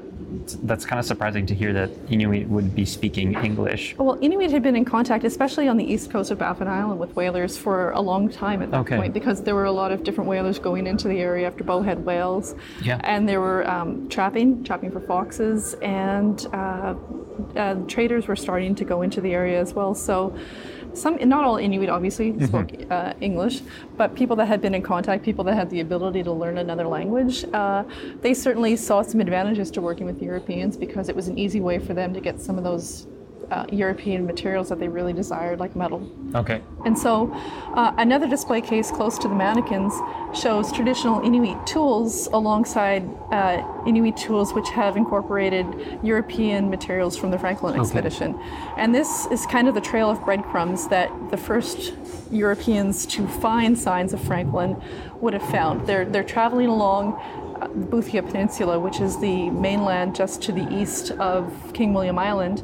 that's 0.62 0.84
kind 0.84 0.98
of 0.98 1.06
surprising 1.06 1.46
to 1.46 1.54
hear 1.54 1.72
that 1.72 1.90
Inuit 2.08 2.48
would 2.48 2.74
be 2.74 2.84
speaking 2.84 3.34
English. 3.44 3.96
Well, 3.98 4.18
Inuit 4.20 4.50
had 4.50 4.62
been 4.62 4.76
in 4.76 4.84
contact, 4.84 5.24
especially 5.24 5.68
on 5.68 5.76
the 5.76 5.84
east 5.84 6.10
coast 6.10 6.30
of 6.30 6.38
Baffin 6.38 6.68
Island, 6.68 6.98
with 7.00 7.14
whalers 7.16 7.56
for 7.56 7.90
a 7.90 8.00
long 8.00 8.28
time 8.28 8.62
at 8.62 8.70
that 8.70 8.80
Okay. 8.80 8.96
point 8.96 9.14
because 9.14 9.42
there 9.42 9.54
were 9.54 9.64
a 9.64 9.72
lot 9.72 9.92
of 9.92 10.02
different 10.04 10.28
whalers 10.28 10.58
going 10.58 10.86
into 10.86 11.08
the 11.08 11.20
area 11.20 11.46
after 11.46 11.64
bowhead 11.64 12.04
whales. 12.04 12.54
Yeah. 12.82 13.00
And 13.04 13.28
there 13.28 13.40
were 13.40 13.68
um, 13.68 14.08
trapping, 14.08 14.64
trapping 14.64 14.90
for 14.90 15.00
foxes, 15.00 15.74
and 15.82 16.46
uh, 16.52 16.94
uh, 17.56 17.74
traders 17.86 18.26
were 18.28 18.36
starting 18.36 18.74
to 18.76 18.84
go 18.84 19.02
into 19.02 19.20
the 19.20 19.32
area 19.32 19.60
as 19.60 19.74
well. 19.74 19.94
So. 19.94 20.36
Some, 20.96 21.16
not 21.28 21.44
all 21.44 21.56
Inuit 21.56 21.88
obviously 21.88 22.32
Mm-hmm. 22.32 22.44
spoke 22.46 22.90
uh, 22.90 23.12
English, 23.20 23.62
but 23.96 24.14
people 24.14 24.36
that 24.36 24.46
had 24.46 24.60
been 24.60 24.74
in 24.74 24.82
contact, 24.82 25.22
people 25.24 25.44
that 25.44 25.54
had 25.54 25.70
the 25.70 25.80
ability 25.80 26.22
to 26.24 26.32
learn 26.32 26.58
another 26.58 26.86
language, 26.86 27.44
uh, 27.52 27.84
they 28.20 28.34
certainly 28.34 28.76
saw 28.76 29.02
some 29.02 29.20
advantages 29.20 29.70
to 29.72 29.80
working 29.80 30.06
with 30.06 30.20
Europeans 30.22 30.76
because 30.76 31.08
it 31.08 31.16
was 31.16 31.28
an 31.28 31.38
easy 31.38 31.60
way 31.60 31.78
for 31.78 31.94
them 31.94 32.12
to 32.14 32.20
get 32.20 32.40
some 32.40 32.58
of 32.58 32.64
those 32.64 33.06
uh, 33.50 33.66
European 33.70 34.26
materials 34.26 34.68
that 34.68 34.78
they 34.78 34.88
really 34.88 35.12
desired, 35.12 35.60
like 35.60 35.76
metal. 35.76 36.10
Okay. 36.34 36.62
And 36.84 36.98
so, 36.98 37.32
uh, 37.74 37.92
another 37.98 38.28
display 38.28 38.60
case 38.60 38.90
close 38.90 39.18
to 39.18 39.28
the 39.28 39.34
mannequins 39.34 39.94
shows 40.34 40.72
traditional 40.72 41.20
Inuit 41.20 41.66
tools 41.66 42.26
alongside 42.28 43.08
uh, 43.30 43.62
Inuit 43.86 44.16
tools 44.16 44.52
which 44.52 44.68
have 44.70 44.96
incorporated 44.96 45.66
European 46.02 46.68
materials 46.70 47.16
from 47.16 47.30
the 47.30 47.38
Franklin 47.38 47.78
expedition. 47.78 48.34
Okay. 48.34 48.44
And 48.78 48.94
this 48.94 49.26
is 49.26 49.46
kind 49.46 49.68
of 49.68 49.74
the 49.74 49.80
trail 49.80 50.10
of 50.10 50.24
breadcrumbs 50.24 50.88
that 50.88 51.10
the 51.30 51.36
first 51.36 51.94
Europeans 52.30 53.06
to 53.06 53.26
find 53.26 53.78
signs 53.78 54.12
of 54.12 54.20
Franklin 54.20 54.80
would 55.20 55.32
have 55.32 55.48
found. 55.50 55.86
They're, 55.86 56.04
they're 56.04 56.24
traveling 56.24 56.68
along 56.68 57.14
uh, 57.60 57.68
the 57.68 57.86
Boothia 57.86 58.26
Peninsula, 58.26 58.78
which 58.78 59.00
is 59.00 59.18
the 59.18 59.50
mainland 59.50 60.14
just 60.14 60.42
to 60.42 60.52
the 60.52 60.68
east 60.74 61.12
of 61.12 61.72
King 61.72 61.94
William 61.94 62.18
Island. 62.18 62.62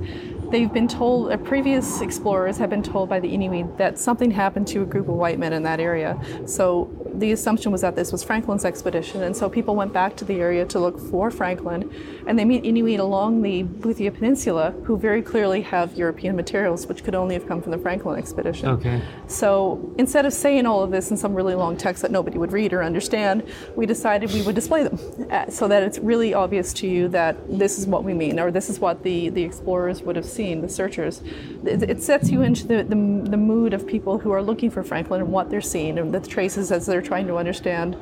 They've 0.52 0.72
been 0.72 0.86
told, 0.86 1.32
uh, 1.32 1.38
previous 1.38 2.02
explorers 2.02 2.58
have 2.58 2.68
been 2.68 2.82
told 2.82 3.08
by 3.08 3.20
the 3.20 3.28
Inuit 3.28 3.78
that 3.78 3.98
something 3.98 4.30
happened 4.30 4.68
to 4.68 4.82
a 4.82 4.84
group 4.84 5.08
of 5.08 5.14
white 5.14 5.38
men 5.38 5.54
in 5.54 5.62
that 5.62 5.80
area. 5.80 6.20
So 6.46 6.90
the 7.14 7.32
assumption 7.32 7.72
was 7.72 7.80
that 7.80 7.96
this 7.96 8.12
was 8.12 8.22
Franklin's 8.22 8.66
expedition, 8.66 9.22
and 9.22 9.34
so 9.34 9.48
people 9.48 9.74
went 9.74 9.94
back 9.94 10.14
to 10.16 10.26
the 10.26 10.40
area 10.40 10.66
to 10.66 10.78
look 10.78 10.98
for 10.98 11.30
Franklin, 11.30 11.90
and 12.26 12.38
they 12.38 12.44
meet 12.44 12.66
Inuit 12.66 13.00
along 13.00 13.40
the 13.40 13.64
Boothia 13.64 14.12
Peninsula 14.12 14.74
who 14.84 14.98
very 14.98 15.22
clearly 15.22 15.62
have 15.62 15.96
European 15.96 16.36
materials, 16.36 16.86
which 16.86 17.02
could 17.02 17.14
only 17.14 17.34
have 17.34 17.46
come 17.48 17.62
from 17.62 17.72
the 17.72 17.78
Franklin 17.78 18.18
expedition. 18.18 18.68
Okay. 18.68 19.00
So 19.28 19.94
instead 19.96 20.26
of 20.26 20.34
saying 20.34 20.66
all 20.66 20.82
of 20.82 20.90
this 20.90 21.10
in 21.10 21.16
some 21.16 21.34
really 21.34 21.54
long 21.54 21.78
text 21.78 22.02
that 22.02 22.10
nobody 22.10 22.36
would 22.36 22.52
read 22.52 22.74
or 22.74 22.82
understand, 22.82 23.42
we 23.74 23.86
decided 23.86 24.30
we 24.34 24.42
would 24.42 24.54
display 24.54 24.82
them 24.84 24.98
uh, 25.30 25.48
so 25.48 25.66
that 25.68 25.82
it's 25.82 25.98
really 25.98 26.34
obvious 26.34 26.74
to 26.74 26.86
you 26.86 27.08
that 27.08 27.36
this 27.48 27.78
is 27.78 27.86
what 27.86 28.04
we 28.04 28.12
mean, 28.12 28.38
or 28.38 28.50
this 28.50 28.68
is 28.68 28.78
what 28.80 29.02
the, 29.02 29.30
the 29.30 29.42
explorers 29.42 30.02
would 30.02 30.16
have 30.16 30.26
seen, 30.26 30.41
the 30.42 30.68
searchers. 30.68 31.22
It, 31.64 31.82
it 31.88 32.02
sets 32.02 32.30
you 32.30 32.42
into 32.42 32.66
the, 32.66 32.82
the, 32.82 32.96
the 33.30 33.36
mood 33.36 33.72
of 33.72 33.86
people 33.86 34.18
who 34.18 34.32
are 34.32 34.42
looking 34.42 34.70
for 34.70 34.82
Franklin 34.82 35.20
and 35.20 35.32
what 35.32 35.50
they're 35.50 35.60
seeing, 35.60 35.98
and 35.98 36.12
the 36.12 36.20
traces 36.20 36.72
as 36.72 36.86
they're 36.86 37.00
trying 37.02 37.26
to 37.28 37.36
understand 37.36 37.96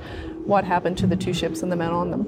what 0.45 0.65
happened 0.65 0.97
to 0.99 1.07
the 1.07 1.17
two 1.17 1.35
ships 1.35 1.63
and 1.63 1.71
the 1.71 1.77
men 1.77 1.91
on 1.91 2.11
them. 2.11 2.27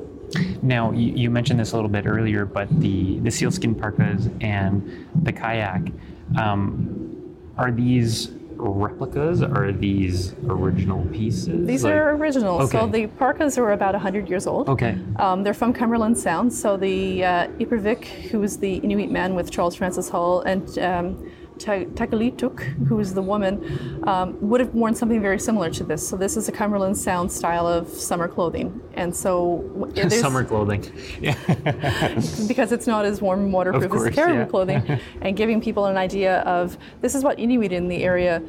Now 0.63 0.93
you, 0.93 1.13
you 1.15 1.31
mentioned 1.31 1.59
this 1.61 1.73
a 1.73 1.77
little 1.77 1.91
bit 1.91 2.07
earlier, 2.07 2.45
but 2.45 2.69
the 2.81 3.19
the 3.21 3.31
sealskin 3.31 3.75
parkas 3.75 4.31
and 4.41 5.07
the 5.23 5.33
kayak, 5.33 5.93
um, 6.41 7.37
are 7.57 7.71
these 7.71 8.31
replicas? 8.71 9.43
Are 9.43 9.73
these 9.73 10.35
original 10.49 11.05
pieces? 11.13 11.67
These 11.67 11.85
Like- 11.85 11.95
are 11.95 12.15
original. 12.17 12.67
So 12.69 12.87
the 12.87 13.07
parkas 13.07 13.59
are 13.59 13.73
about 13.73 13.95
100 13.95 14.29
years 14.29 14.47
old. 14.47 14.69
Okay. 14.69 14.97
Um, 15.17 15.43
they're 15.43 15.55
from 15.55 15.73
Cumberland 15.73 16.17
Sound. 16.19 16.53
So 16.53 16.77
the 16.77 17.25
uh, 17.25 17.47
Ipervik, 17.59 18.05
who 18.31 18.41
was 18.41 18.59
the 18.59 18.75
Inuit 18.77 19.11
man 19.11 19.35
with 19.35 19.51
Charles 19.51 19.75
Francis 19.75 20.09
Hall, 20.09 20.41
and 20.43 20.79
um, 20.79 21.31
Takalituk, 21.59 22.61
who 22.87 22.99
is 23.01 23.15
the 23.15 23.23
woman, 23.23 24.03
um, 24.07 24.37
would 24.41 24.61
have 24.61 24.75
worn 24.75 24.95
something 24.95 25.21
very 25.21 25.39
similar 25.39 25.71
to 25.71 25.85
this. 25.85 26.07
So 26.07 26.17
this 26.17 26.37
is 26.37 26.49
a 26.49 26.53
Cumberland 26.53 26.97
Sound 26.97 27.31
style 27.31 27.67
of 27.67 27.89
summer 27.89 28.29
clothing, 28.29 28.81
and 28.95 29.15
so 29.15 29.89
Summer 30.11 30.45
clothing. 30.45 30.85
Yeah. 31.21 31.37
because 32.49 32.73
it's 32.73 32.87
not 32.87 33.05
as 33.05 33.21
warm 33.21 33.41
and 33.41 33.53
waterproof 33.53 33.91
course, 33.91 34.09
as 34.09 34.15
caribou 34.15 34.39
yeah. 34.39 34.45
clothing, 34.47 35.01
and 35.21 35.37
giving 35.37 35.61
people 35.61 35.87
an 35.87 35.97
idea 35.97 36.41
of 36.41 36.77
this 37.01 37.15
is 37.15 37.25
what 37.25 37.39
Inuit 37.39 37.73
in 37.73 37.89
the 37.89 38.03
area 38.03 38.43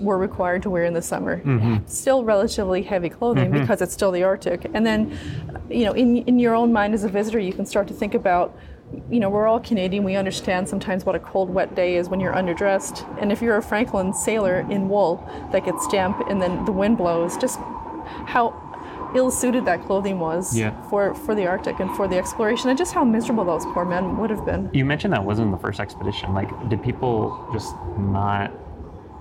were 0.00 0.18
required 0.18 0.62
to 0.62 0.70
wear 0.70 0.84
in 0.84 0.94
the 0.94 1.02
summer. 1.02 1.40
Mm-hmm. 1.40 1.86
Still 1.86 2.24
relatively 2.24 2.82
heavy 2.82 3.08
clothing 3.08 3.50
because 3.50 3.82
it's 3.82 3.92
still 3.92 4.12
the 4.12 4.22
Arctic. 4.22 4.70
And 4.72 4.86
then, 4.86 5.18
you 5.68 5.84
know, 5.84 5.92
in, 5.92 6.18
in 6.18 6.38
your 6.38 6.54
own 6.54 6.72
mind 6.72 6.94
as 6.94 7.04
a 7.04 7.08
visitor, 7.08 7.38
you 7.38 7.52
can 7.52 7.66
start 7.66 7.88
to 7.88 7.94
think 7.94 8.14
about, 8.14 8.56
you 9.10 9.20
know, 9.20 9.28
we're 9.30 9.46
all 9.46 9.60
Canadian. 9.60 10.04
We 10.04 10.16
understand 10.16 10.68
sometimes 10.68 11.04
what 11.04 11.14
a 11.14 11.18
cold, 11.18 11.50
wet 11.50 11.74
day 11.74 11.96
is 11.96 12.08
when 12.08 12.20
you're 12.20 12.32
underdressed. 12.34 13.06
And 13.20 13.30
if 13.32 13.42
you're 13.42 13.56
a 13.56 13.62
Franklin 13.62 14.12
sailor 14.14 14.60
in 14.70 14.88
wool 14.88 15.26
that 15.52 15.64
gets 15.64 15.86
damp 15.88 16.22
and 16.28 16.40
then 16.40 16.64
the 16.64 16.72
wind 16.72 16.96
blows, 16.98 17.36
just 17.36 17.58
how 18.26 18.64
ill-suited 19.14 19.64
that 19.64 19.82
clothing 19.82 20.18
was 20.18 20.56
Yeah. 20.56 20.72
for, 20.90 21.14
for 21.14 21.34
the 21.34 21.46
Arctic 21.46 21.80
and 21.80 21.90
for 21.96 22.06
the 22.08 22.18
exploration, 22.18 22.68
and 22.68 22.76
just 22.78 22.92
how 22.92 23.04
miserable 23.04 23.44
those 23.44 23.64
poor 23.66 23.84
men 23.84 24.18
would 24.18 24.28
have 24.30 24.44
been. 24.44 24.68
You 24.72 24.84
mentioned 24.84 25.12
that 25.14 25.24
wasn't 25.24 25.50
the 25.50 25.56
first 25.58 25.80
expedition. 25.80 26.34
Like, 26.34 26.50
did 26.68 26.82
people 26.82 27.48
just 27.52 27.74
not 27.98 28.52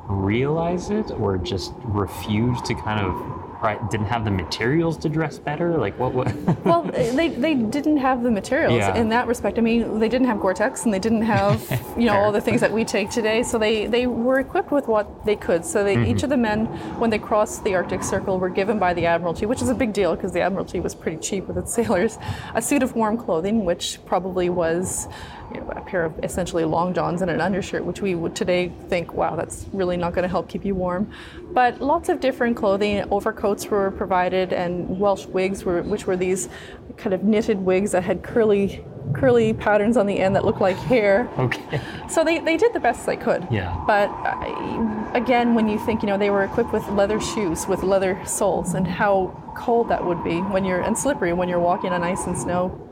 realize 0.09 0.89
it 0.89 1.11
or 1.11 1.37
just 1.37 1.73
refuse 1.83 2.61
to 2.63 2.73
kind 2.75 3.05
of, 3.05 3.13
right, 3.61 3.91
didn't 3.91 4.07
have 4.07 4.25
the 4.25 4.31
materials 4.31 4.97
to 4.99 5.09
dress 5.09 5.39
better? 5.39 5.77
Like, 5.77 5.97
what? 5.97 6.13
what? 6.13 6.33
Well, 6.67 6.83
they, 6.83 7.29
they 7.29 7.53
didn't 7.53 7.97
have 7.97 8.23
the 8.23 8.31
materials 8.31 8.79
Yeah. 8.79 8.95
in 8.95 9.09
that 9.09 9.27
respect. 9.27 9.57
I 9.57 9.61
mean, 9.61 9.99
they 9.99 10.09
didn't 10.09 10.27
have 10.27 10.39
Gore-Tex 10.41 10.83
and 10.83 10.93
they 10.93 10.99
didn't 10.99 11.21
have, 11.21 11.61
you 11.97 12.05
know, 12.05 12.15
all 12.15 12.31
the 12.31 12.41
things 12.41 12.59
that 12.61 12.71
we 12.73 12.83
take 12.83 13.09
today. 13.09 13.41
So 13.43 13.57
they, 13.57 13.85
they 13.85 14.05
were 14.05 14.39
equipped 14.39 14.71
with 14.71 14.87
what 14.87 15.25
they 15.25 15.35
could. 15.35 15.63
So 15.63 15.83
they, 15.83 15.93
each 15.93 16.17
mm-hmm. 16.17 16.23
of 16.25 16.29
the 16.29 16.37
men, 16.37 16.65
when 16.99 17.09
they 17.09 17.19
crossed 17.19 17.63
the 17.63 17.75
Arctic 17.75 18.03
Circle, 18.03 18.39
were 18.39 18.49
given 18.49 18.79
by 18.79 18.93
the 18.93 19.05
Admiralty, 19.05 19.45
which 19.45 19.61
is 19.61 19.69
a 19.69 19.75
big 19.75 19.93
deal 19.93 20.15
because 20.15 20.33
the 20.33 20.41
Admiralty 20.41 20.79
was 20.79 20.93
pretty 20.93 21.17
cheap 21.17 21.47
with 21.47 21.57
its 21.57 21.73
sailors, 21.73 22.17
a 22.53 22.61
suit 22.61 22.83
of 22.83 22.95
warm 22.95 23.17
clothing, 23.17 23.63
which 23.63 23.99
probably 24.05 24.49
was 24.49 25.07
you 25.53 25.61
know, 25.61 25.69
a 25.69 25.81
pair 25.81 26.03
of 26.03 26.13
essentially 26.23 26.65
long 26.65 26.93
johns 26.93 27.21
and 27.21 27.31
an 27.31 27.41
undershirt, 27.41 27.83
which 27.85 28.01
we 28.01 28.15
would 28.15 28.35
today 28.35 28.71
think, 28.89 29.13
wow, 29.13 29.35
that's 29.35 29.65
really 29.71 29.97
not 29.97 30.13
going 30.13 30.23
to 30.23 30.29
help 30.29 30.49
keep 30.49 30.65
you 30.65 30.75
warm. 30.75 31.11
But 31.53 31.81
lots 31.81 32.09
of 32.09 32.19
different 32.19 32.57
clothing, 32.57 33.03
overcoats 33.11 33.67
were 33.67 33.91
provided, 33.91 34.53
and 34.53 34.99
Welsh 34.99 35.25
wigs, 35.25 35.63
were, 35.63 35.81
which 35.83 36.05
were 36.05 36.17
these 36.17 36.49
kind 36.97 37.13
of 37.13 37.23
knitted 37.23 37.57
wigs 37.59 37.91
that 37.91 38.03
had 38.03 38.23
curly, 38.23 38.83
curly 39.13 39.53
patterns 39.53 39.95
on 39.97 40.05
the 40.05 40.19
end 40.19 40.35
that 40.35 40.43
looked 40.43 40.61
like 40.61 40.75
hair. 40.75 41.29
okay. 41.37 41.81
So 42.09 42.23
they, 42.23 42.39
they 42.39 42.57
did 42.57 42.73
the 42.73 42.79
best 42.79 43.05
they 43.05 43.17
could. 43.17 43.47
Yeah. 43.49 43.81
But 43.87 44.09
uh, 44.09 45.11
again, 45.13 45.55
when 45.55 45.67
you 45.67 45.79
think, 45.79 46.01
you 46.01 46.07
know, 46.07 46.17
they 46.17 46.29
were 46.29 46.43
equipped 46.43 46.73
with 46.73 46.87
leather 46.89 47.19
shoes 47.19 47.67
with 47.67 47.83
leather 47.83 48.21
soles, 48.25 48.73
and 48.73 48.87
how 48.87 49.53
cold 49.55 49.89
that 49.89 50.05
would 50.05 50.23
be 50.23 50.39
when 50.39 50.63
you're 50.63 50.81
and 50.81 50.97
slippery 50.97 51.33
when 51.33 51.49
you're 51.49 51.59
walking 51.59 51.91
on 51.91 52.03
ice 52.03 52.25
and 52.27 52.37
snow, 52.37 52.83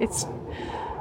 it's 0.00 0.26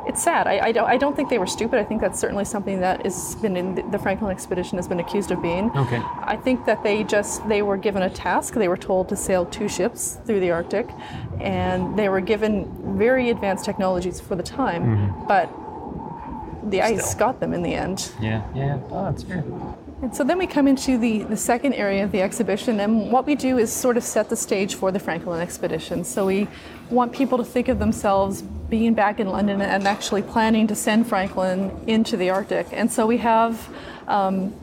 it's 0.08 0.24
sad. 0.24 0.48
I, 0.48 0.68
I 0.68 0.72
don't 0.72 0.88
I 0.88 0.98
don't 0.98 1.16
think 1.16 1.30
they 1.30 1.38
were 1.38 1.48
stupid. 1.48 1.80
I 1.80 1.84
think 1.84 2.02
that's 2.02 2.20
certainly 2.20 2.46
something 2.46 2.80
that 2.80 3.04
has 3.04 3.36
been 3.36 3.58
in 3.58 3.76
the, 3.76 3.84
the 3.92 4.00
Franklin 4.00 4.32
expedition 4.32 4.78
has 4.78 4.88
been 4.88 5.00
accused 5.00 5.32
of 5.32 5.42
being. 5.42 5.70
Okay. 5.72 6.02
I 6.22 6.38
think 6.38 6.66
that 6.66 6.84
they 6.84 7.04
just 7.04 7.48
they 7.48 7.62
were 7.62 7.78
given 7.78 8.02
a 8.04 8.10
task. 8.10 8.54
They 8.54 8.68
were 8.68 8.78
told 8.78 9.10
to 9.10 9.16
sail 9.16 9.46
two 9.46 9.68
ships 9.68 10.18
through 10.26 10.40
the 10.40 10.52
Arctic, 10.52 10.90
and 11.40 11.98
they 12.00 12.10
were 12.10 12.22
given 12.22 12.98
very 12.98 13.30
advanced 13.30 13.66
technologies 13.66 14.20
for 14.20 14.36
the 14.36 14.44
time, 14.44 14.84
mm-hmm. 14.84 15.28
but 15.28 15.50
the 16.72 16.82
ice 16.82 17.14
got 17.16 17.40
them 17.40 17.54
in 17.54 17.62
the 17.62 17.74
end. 17.74 18.12
Yeah, 18.22 18.44
yeah. 18.56 18.80
Oh, 18.92 19.06
that's 19.06 19.24
fair. 19.24 19.44
And 20.02 20.16
so 20.16 20.24
then 20.24 20.38
we 20.38 20.46
come 20.46 20.68
into 20.68 20.98
the, 21.00 21.24
the 21.24 21.38
second 21.38 21.74
area 21.74 22.04
of 22.04 22.12
the 22.12 22.22
exhibition, 22.22 22.80
and 22.80 23.12
what 23.12 23.26
we 23.26 23.36
do 23.36 23.58
is 23.58 23.74
sort 23.74 23.98
of 23.98 24.04
set 24.04 24.30
the 24.30 24.36
stage 24.36 24.76
for 24.76 24.92
the 24.92 25.00
Franklin 25.00 25.42
expedition. 25.42 26.04
So 26.04 26.28
we 26.28 26.48
want 26.90 27.14
people 27.14 27.38
to 27.38 27.44
think 27.44 27.68
of 27.68 27.80
themselves 27.80 28.42
being 28.42 28.94
back 28.94 29.20
in 29.20 29.30
London 29.30 29.62
and 29.62 29.88
actually 29.88 30.22
planning 30.22 30.68
to 30.68 30.76
send 30.76 31.08
Franklin 31.08 31.72
into 31.88 32.18
the 32.18 32.30
Arctic. 32.30 32.68
And 32.72 32.92
so 32.92 33.06
we 33.06 33.18
have 33.18 33.70
um, 34.08 34.54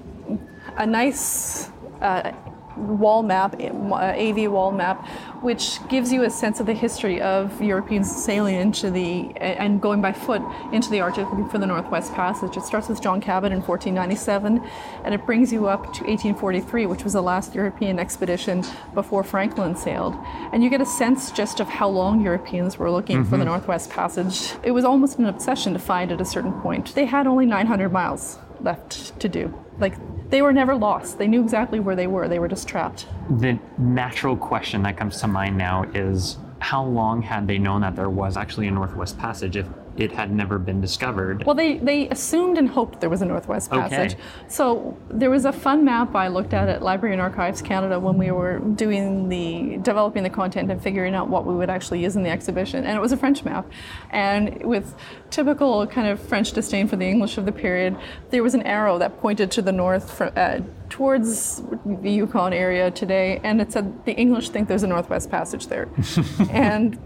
a 0.76 0.86
nice 0.86 1.68
uh, 2.00 2.32
wall 2.76 3.22
map, 3.22 3.56
eh, 3.60 3.70
uh, 3.70 4.14
AV 4.16 4.50
wall 4.50 4.72
map, 4.72 5.06
which 5.42 5.78
gives 5.88 6.12
you 6.12 6.24
a 6.24 6.30
sense 6.30 6.60
of 6.60 6.66
the 6.66 6.72
history 6.72 7.20
of 7.20 7.60
Europeans 7.60 8.10
sailing 8.10 8.54
into 8.54 8.90
the 8.90 9.32
eh, 9.36 9.56
and 9.58 9.80
going 9.80 10.00
by 10.00 10.12
foot 10.12 10.42
into 10.72 10.90
the 10.90 11.00
Arctic 11.00 11.28
looking 11.30 11.48
for 11.48 11.58
the 11.58 11.66
Northwest 11.66 12.12
Passage. 12.14 12.56
It 12.56 12.62
starts 12.62 12.88
with 12.88 13.00
John 13.00 13.20
Cabot 13.20 13.52
in 13.52 13.60
1497, 13.60 14.62
and 15.04 15.14
it 15.14 15.24
brings 15.26 15.52
you 15.52 15.68
up 15.68 15.82
to 15.94 16.04
1843, 16.04 16.86
which 16.86 17.04
was 17.04 17.12
the 17.12 17.22
last 17.22 17.54
European 17.54 17.98
expedition 17.98 18.64
before 18.94 19.22
Franklin 19.22 19.76
sailed. 19.76 20.14
And 20.52 20.62
you 20.62 20.70
get 20.70 20.80
a 20.80 20.86
sense 20.86 21.30
just 21.30 21.60
of 21.60 21.68
how 21.68 21.88
long 21.88 22.20
Europeans 22.20 22.78
were 22.78 22.90
looking 22.90 23.24
for 23.24 23.32
the 23.32 23.36
mm-hmm. 23.38 23.46
Northwest 23.46 23.90
Passage. 23.90 24.54
It 24.62 24.72
was 24.72 24.84
almost 24.84 25.18
an 25.18 25.26
obsession 25.26 25.72
to 25.72 25.78
find 25.78 26.12
at 26.12 26.20
a 26.20 26.24
certain 26.24 26.52
point. 26.60 26.94
They 26.94 27.06
had 27.06 27.26
only 27.26 27.46
900 27.46 27.90
miles 27.90 28.38
left 28.64 29.18
to 29.20 29.28
do. 29.28 29.52
Like 29.78 29.94
they 30.30 30.42
were 30.42 30.52
never 30.52 30.74
lost. 30.74 31.18
They 31.18 31.28
knew 31.28 31.42
exactly 31.42 31.80
where 31.80 31.96
they 31.96 32.06
were. 32.06 32.28
They 32.28 32.38
were 32.38 32.48
just 32.48 32.66
trapped. 32.66 33.06
The 33.38 33.58
natural 33.78 34.36
question 34.36 34.82
that 34.82 34.96
comes 34.96 35.20
to 35.20 35.28
mind 35.28 35.56
now 35.56 35.84
is 35.94 36.38
how 36.58 36.84
long 36.84 37.22
had 37.22 37.46
they 37.46 37.58
known 37.58 37.82
that 37.82 37.94
there 37.94 38.10
was 38.10 38.36
actually 38.36 38.66
a 38.68 38.70
Northwest 38.70 39.18
Passage 39.18 39.56
if 39.56 39.66
it 39.96 40.12
had 40.12 40.32
never 40.32 40.58
been 40.58 40.80
discovered? 40.80 41.44
Well, 41.44 41.54
they, 41.54 41.78
they 41.78 42.08
assumed 42.08 42.58
and 42.58 42.68
hoped 42.68 43.00
there 43.00 43.10
was 43.10 43.22
a 43.22 43.26
Northwest 43.26 43.72
Okay. 43.72 43.88
Passage. 43.88 44.18
So 44.48 44.96
there 45.08 45.30
was 45.30 45.44
a 45.44 45.52
fun 45.52 45.84
map 45.84 46.14
I 46.14 46.28
looked 46.28 46.52
at 46.52 46.68
at 46.68 46.82
Library 46.82 47.14
and 47.14 47.22
Archives 47.22 47.62
Canada 47.62 47.98
when 47.98 48.18
we 48.18 48.30
were 48.30 48.58
doing 48.58 49.28
the 49.28 49.78
developing 49.82 50.22
the 50.22 50.30
content 50.30 50.70
and 50.70 50.82
figuring 50.82 51.14
out 51.14 51.28
what 51.28 51.46
we 51.46 51.54
would 51.54 51.70
actually 51.70 52.02
use 52.02 52.16
in 52.16 52.22
the 52.22 52.30
exhibition, 52.30 52.84
and 52.84 52.96
it 52.96 53.00
was 53.00 53.12
a 53.12 53.16
French 53.16 53.44
map. 53.44 53.70
And 54.10 54.62
with 54.64 54.94
typical 55.30 55.86
kind 55.86 56.08
of 56.08 56.20
French 56.20 56.52
disdain 56.52 56.88
for 56.88 56.96
the 56.96 57.06
English 57.06 57.38
of 57.38 57.44
the 57.44 57.52
period, 57.52 57.96
there 58.30 58.42
was 58.42 58.54
an 58.54 58.62
arrow 58.62 58.98
that 58.98 59.20
pointed 59.20 59.50
to 59.52 59.62
the 59.62 59.72
north 59.72 60.10
fr 60.10 60.24
uh, 60.36 60.60
towards 60.90 61.62
the 61.84 62.10
Yukon 62.10 62.52
area 62.52 62.90
today, 62.90 63.40
and 63.42 63.60
it 63.60 63.72
said 63.72 64.04
the 64.04 64.12
English 64.12 64.50
think 64.50 64.68
there's 64.68 64.82
a 64.82 64.86
Northwest 64.86 65.30
Passage 65.30 65.66
there, 65.66 65.88
and 66.50 66.98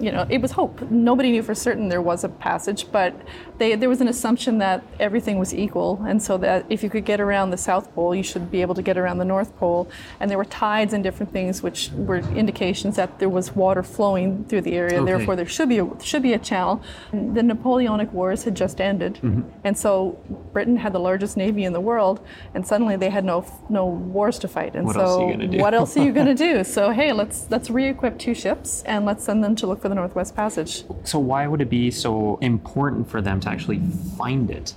you 0.00 0.10
know, 0.12 0.26
it 0.28 0.40
was 0.40 0.52
hope. 0.52 0.80
Nobody 0.90 1.30
knew 1.30 1.42
for 1.42 1.54
certain 1.54 1.88
there 1.88 2.02
was 2.02 2.24
a 2.24 2.28
passage, 2.28 2.90
but 2.90 3.14
they, 3.58 3.74
there 3.76 3.88
was 3.88 4.00
an 4.00 4.08
assumption 4.08 4.58
that 4.58 4.82
everything 4.98 5.38
was 5.38 5.54
equal, 5.54 6.02
and 6.06 6.22
so 6.22 6.36
that 6.38 6.64
if 6.68 6.82
you 6.82 6.90
could 6.90 7.04
get 7.04 7.20
around 7.20 7.50
the 7.50 7.56
South 7.56 7.92
Pole, 7.94 8.14
you 8.14 8.22
should 8.22 8.50
be 8.50 8.60
able 8.62 8.74
to 8.74 8.82
get 8.82 8.96
around 8.98 9.18
the 9.18 9.24
North 9.24 9.56
Pole. 9.58 9.88
And 10.20 10.30
there 10.30 10.38
were 10.38 10.44
tides 10.44 10.92
and 10.92 11.02
different 11.04 11.32
things, 11.32 11.62
which 11.62 11.90
were 11.92 12.18
indications 12.36 12.96
that 12.96 13.18
there 13.18 13.28
was 13.28 13.54
water 13.54 13.82
flowing 13.82 14.44
through 14.44 14.62
the 14.62 14.72
area. 14.74 15.00
Okay. 15.00 15.12
Therefore, 15.12 15.36
there 15.36 15.46
should 15.46 15.68
be 15.68 15.78
a, 15.78 15.88
should 16.02 16.22
be 16.22 16.32
a 16.32 16.38
channel. 16.38 16.82
The 17.12 17.42
Napoleonic 17.42 18.12
Wars 18.12 18.44
had 18.44 18.54
just 18.54 18.80
ended, 18.80 19.14
Mm-hmm. 19.22 19.42
and 19.64 19.76
so 19.78 20.18
Britain 20.52 20.76
had 20.76 20.92
the 20.92 20.98
largest 21.00 21.36
navy 21.36 21.64
in 21.64 21.72
the 21.72 21.80
world, 21.80 22.20
and 22.54 22.66
suddenly 22.66 22.96
they 22.96 23.10
had 23.10 23.24
no 23.24 23.44
no 23.68 23.86
wars 23.86 24.38
to 24.40 24.48
fight. 24.48 24.74
And 24.74 24.86
What 24.86 24.94
so, 24.96 25.00
else 25.02 25.18
are 25.20 25.26
you 25.26 25.32
gonna 25.32 25.48
do? 25.48 25.58
what 25.58 25.74
else 25.74 25.96
are 25.96 26.04
you 26.04 26.12
going 26.12 26.26
to 26.34 26.34
do? 26.34 26.64
So, 26.64 26.90
hey, 26.90 27.12
let's 27.12 27.46
let's 27.50 27.70
re-equip 27.70 28.18
two 28.18 28.34
ships 28.34 28.82
and 28.84 29.04
let's 29.04 29.24
send 29.24 29.42
them 29.44 29.54
to 29.56 29.66
look 29.72 29.80
for 29.80 29.88
the 29.88 29.94
Northwest 29.94 30.36
Passage. 30.36 30.84
So 31.04 31.18
why 31.18 31.46
would 31.46 31.60
it 31.62 31.70
be 31.70 31.90
so 31.90 32.36
important 32.42 33.08
for 33.10 33.22
them 33.22 33.40
to 33.40 33.48
actually 33.48 33.80
find 34.18 34.50
it? 34.50 34.74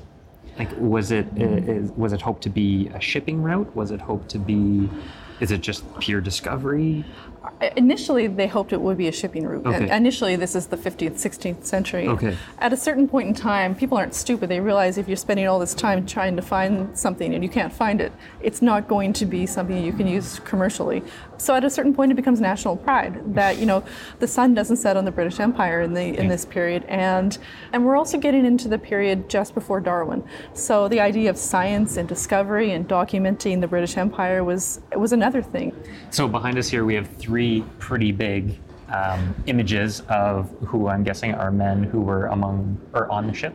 Like, 0.58 0.70
was 0.80 1.12
it 1.12 1.28
i- 1.36 1.42
is, 1.42 1.92
was 1.92 2.14
it 2.14 2.22
hoped 2.22 2.44
to 2.44 2.50
be 2.50 2.88
a 2.94 3.02
shipping 3.02 3.44
route? 3.44 3.76
Was 3.76 3.92
it 3.92 4.00
hoped 4.00 4.30
to 4.30 4.40
be? 4.40 4.90
Is 5.42 5.52
it 5.52 5.60
just 5.60 5.84
pure 6.00 6.22
discovery? 6.22 7.04
Uh, 7.62 7.70
initially, 7.76 8.28
they 8.28 8.48
hoped 8.48 8.74
it 8.74 8.82
would 8.82 8.98
be 8.98 9.08
a 9.08 9.12
shipping 9.12 9.46
route. 9.46 9.66
Okay. 9.66 9.96
Initially, 9.96 10.36
this 10.36 10.56
is 10.56 10.68
the 10.68 10.78
15th, 10.78 11.14
16th 11.14 11.66
century. 11.66 12.08
Okay. 12.08 12.38
At 12.60 12.74
a 12.74 12.78
certain 12.78 13.08
point 13.08 13.28
in 13.30 13.34
time, 13.34 13.76
people 13.76 13.98
aren't 13.98 14.14
stupid. 14.14 14.50
They 14.50 14.60
realize 14.60 14.98
if 14.98 15.08
you're 15.08 15.18
spending 15.18 15.48
all 15.48 15.60
this 15.60 15.74
time 15.74 16.06
trying 16.06 16.36
to 16.36 16.42
find 16.42 16.98
something 16.98 17.34
and 17.34 17.44
you 17.44 17.50
can't 17.50 17.74
find 17.74 18.02
it, 18.02 18.12
it's 18.42 18.62
not 18.62 18.88
going 18.88 19.14
to 19.14 19.26
be 19.26 19.46
something 19.46 19.84
you 19.84 19.94
can 19.94 20.08
use 20.08 20.40
commercially. 20.40 21.04
So 21.38 21.54
at 21.54 21.64
a 21.64 21.70
certain 21.70 21.94
point, 21.94 22.12
it 22.12 22.16
becomes 22.16 22.40
national 22.40 22.78
pride 22.78 23.36
that 23.36 23.58
you 23.60 23.66
know 23.66 23.84
the 24.20 24.28
sun 24.28 24.54
doesn't 24.54 24.78
set 24.78 24.96
on 24.96 25.06
the 25.06 25.12
British 25.12 25.40
Empire 25.40 25.82
in 25.82 25.94
the 25.94 26.18
in 26.18 26.28
this 26.28 26.46
period, 26.46 26.86
and 26.88 27.38
and 27.74 27.86
we're 27.86 27.98
also 27.98 28.18
getting 28.18 28.46
into 28.46 28.68
the 28.68 28.78
period 28.78 29.30
just 29.30 29.54
before 29.54 29.82
Darwin. 29.82 30.24
So 30.54 30.88
the 30.88 31.00
idea 31.00 31.30
of 31.30 31.38
science 31.38 31.98
and 31.98 32.08
discovery 32.08 32.72
and 32.72 32.88
documenting 32.88 33.60
the 33.62 33.68
British 33.68 33.98
Empire 33.98 34.44
was 34.44 34.80
was 34.96 35.12
another 35.12 35.42
thing. 35.42 35.76
So 36.10 36.28
behind 36.28 36.58
us 36.58 36.70
here 36.70 36.86
we 36.86 36.96
have 36.96 37.08
three 37.18 37.35
pretty 37.80 38.12
big 38.12 38.60
um, 38.90 39.36
images 39.48 40.02
of 40.10 40.50
who 40.68 40.88
I'm 40.88 41.04
guessing 41.04 41.34
are 41.34 41.52
men 41.52 41.84
who 41.84 42.02
were 42.02 42.28
among 42.28 42.80
or 42.94 43.10
on 43.12 43.28
the 43.28 43.34
ship. 43.34 43.54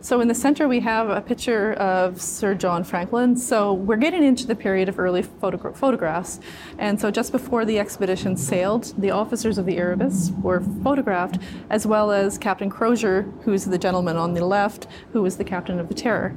So 0.00 0.20
in 0.20 0.28
the 0.28 0.34
center 0.34 0.68
we 0.68 0.80
have 0.80 1.08
a 1.10 1.20
picture 1.20 1.72
of 1.74 2.22
Sir 2.22 2.54
John 2.54 2.84
Franklin. 2.84 3.36
So 3.36 3.72
we're 3.72 3.96
getting 3.96 4.22
into 4.22 4.46
the 4.46 4.54
period 4.54 4.88
of 4.88 4.98
early 4.98 5.22
photogra- 5.22 5.76
photographs. 5.76 6.40
And 6.78 7.00
so 7.00 7.10
just 7.10 7.32
before 7.32 7.64
the 7.64 7.78
expedition 7.78 8.36
sailed, 8.36 8.94
the 8.96 9.10
officers 9.10 9.58
of 9.58 9.66
the 9.66 9.76
Erebus 9.76 10.30
were 10.40 10.60
photographed, 10.82 11.38
as 11.68 11.86
well 11.86 12.12
as 12.12 12.38
Captain 12.38 12.70
Crozier, 12.70 13.22
who's 13.42 13.64
the 13.64 13.78
gentleman 13.78 14.16
on 14.16 14.34
the 14.34 14.44
left, 14.44 14.86
who 15.12 15.20
was 15.20 15.36
the 15.36 15.44
captain 15.44 15.80
of 15.80 15.88
the 15.88 15.94
Terror. 15.94 16.34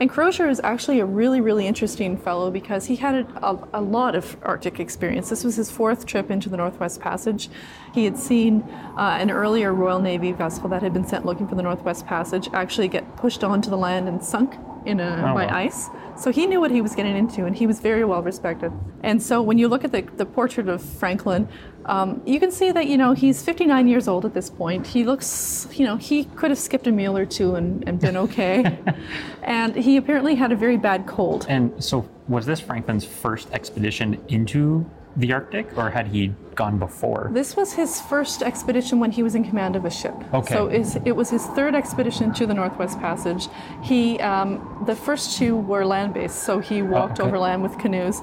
And 0.00 0.08
Crozier 0.08 0.48
is 0.48 0.62
actually 0.64 1.00
a 1.00 1.04
really, 1.04 1.42
really 1.42 1.66
interesting 1.66 2.16
fellow 2.16 2.50
because 2.50 2.86
he 2.86 2.96
had 2.96 3.16
a, 3.16 3.58
a, 3.74 3.82
lot 3.82 4.14
of 4.14 4.34
Arctic 4.42 4.80
experience. 4.80 5.28
This 5.28 5.44
was 5.44 5.56
his 5.56 5.70
fourth 5.70 6.06
trip 6.06 6.30
into 6.30 6.48
the 6.48 6.56
Northwest 6.56 7.02
Passage. 7.02 7.50
He 7.92 8.06
had 8.06 8.16
seen 8.16 8.62
uh, 8.96 9.18
an 9.20 9.30
earlier 9.30 9.74
Royal 9.74 10.00
Navy 10.00 10.32
vessel 10.32 10.70
that 10.70 10.82
had 10.82 10.94
been 10.94 11.06
sent 11.06 11.26
looking 11.26 11.46
for 11.46 11.54
the 11.54 11.62
Northwest 11.62 12.06
Passage 12.06 12.48
actually 12.54 12.88
get 12.88 13.14
pushed 13.18 13.44
onto 13.44 13.68
the 13.68 13.76
land 13.76 14.08
and 14.08 14.24
sunk 14.24 14.54
in 14.86 15.00
a, 15.00 15.30
Oh, 15.30 15.34
by 15.34 15.46
wow. 15.46 15.56
ice. 15.56 15.88
So 16.16 16.30
he 16.30 16.46
knew 16.46 16.60
what 16.60 16.70
he 16.70 16.82
was 16.82 16.94
getting 16.94 17.16
into, 17.16 17.46
and 17.46 17.56
he 17.56 17.66
was 17.66 17.80
very 17.80 18.04
well 18.04 18.22
respected. 18.22 18.72
And 19.02 19.22
so 19.22 19.40
when 19.40 19.56
you 19.58 19.68
look 19.68 19.84
at 19.84 19.92
the, 19.92 20.02
the 20.16 20.26
portrait 20.26 20.68
of 20.68 20.82
Franklin, 20.82 21.48
um, 21.86 22.20
you 22.26 22.38
can 22.38 22.50
see 22.50 22.72
that 22.72 22.86
you 22.88 22.98
know 22.98 23.12
he's 23.14 23.42
59 23.42 23.88
years 23.88 24.06
old 24.06 24.24
at 24.26 24.34
this 24.34 24.50
point. 24.50 24.86
He 24.86 25.04
looks, 25.04 25.66
you 25.72 25.86
know, 25.86 25.96
he 25.96 26.24
could 26.24 26.50
have 26.50 26.58
skipped 26.58 26.86
a 26.86 26.92
meal 26.92 27.16
or 27.16 27.24
two 27.24 27.54
and, 27.54 27.82
and 27.88 27.98
been 27.98 28.16
okay. 28.18 28.78
and 29.42 29.74
he 29.74 29.96
apparently 29.96 30.34
had 30.34 30.52
a 30.52 30.56
very 30.56 30.76
bad 30.76 31.06
cold. 31.06 31.46
And 31.48 31.82
so, 31.82 32.06
was 32.28 32.44
this 32.44 32.60
Franklin's 32.60 33.04
first 33.04 33.50
expedition 33.52 34.22
into 34.28 34.88
the 35.16 35.32
Arctic, 35.32 35.76
or 35.76 35.90
had 35.90 36.06
he 36.06 36.32
gone 36.54 36.78
before? 36.78 37.30
This 37.32 37.56
was 37.56 37.72
his 37.72 38.00
first 38.00 38.42
expedition 38.42 39.00
when 39.00 39.10
he 39.10 39.22
was 39.22 39.34
in 39.34 39.44
command 39.44 39.76
of 39.76 39.84
a 39.84 39.90
ship. 39.90 40.14
Okay. 40.32 40.54
So 40.54 40.68
it 41.04 41.16
was 41.16 41.30
his 41.30 41.46
third 41.46 41.74
expedition 41.74 42.32
to 42.34 42.46
the 42.46 42.54
Northwest 42.54 42.98
Passage. 43.00 43.48
He, 43.82 44.20
um, 44.20 44.84
the 44.86 44.94
first 44.94 45.36
two 45.36 45.56
were 45.56 45.84
land-based, 45.84 46.42
so 46.42 46.60
he 46.60 46.82
walked 46.82 47.18
okay. 47.18 47.28
overland 47.28 47.62
with 47.62 47.78
canoes. 47.78 48.20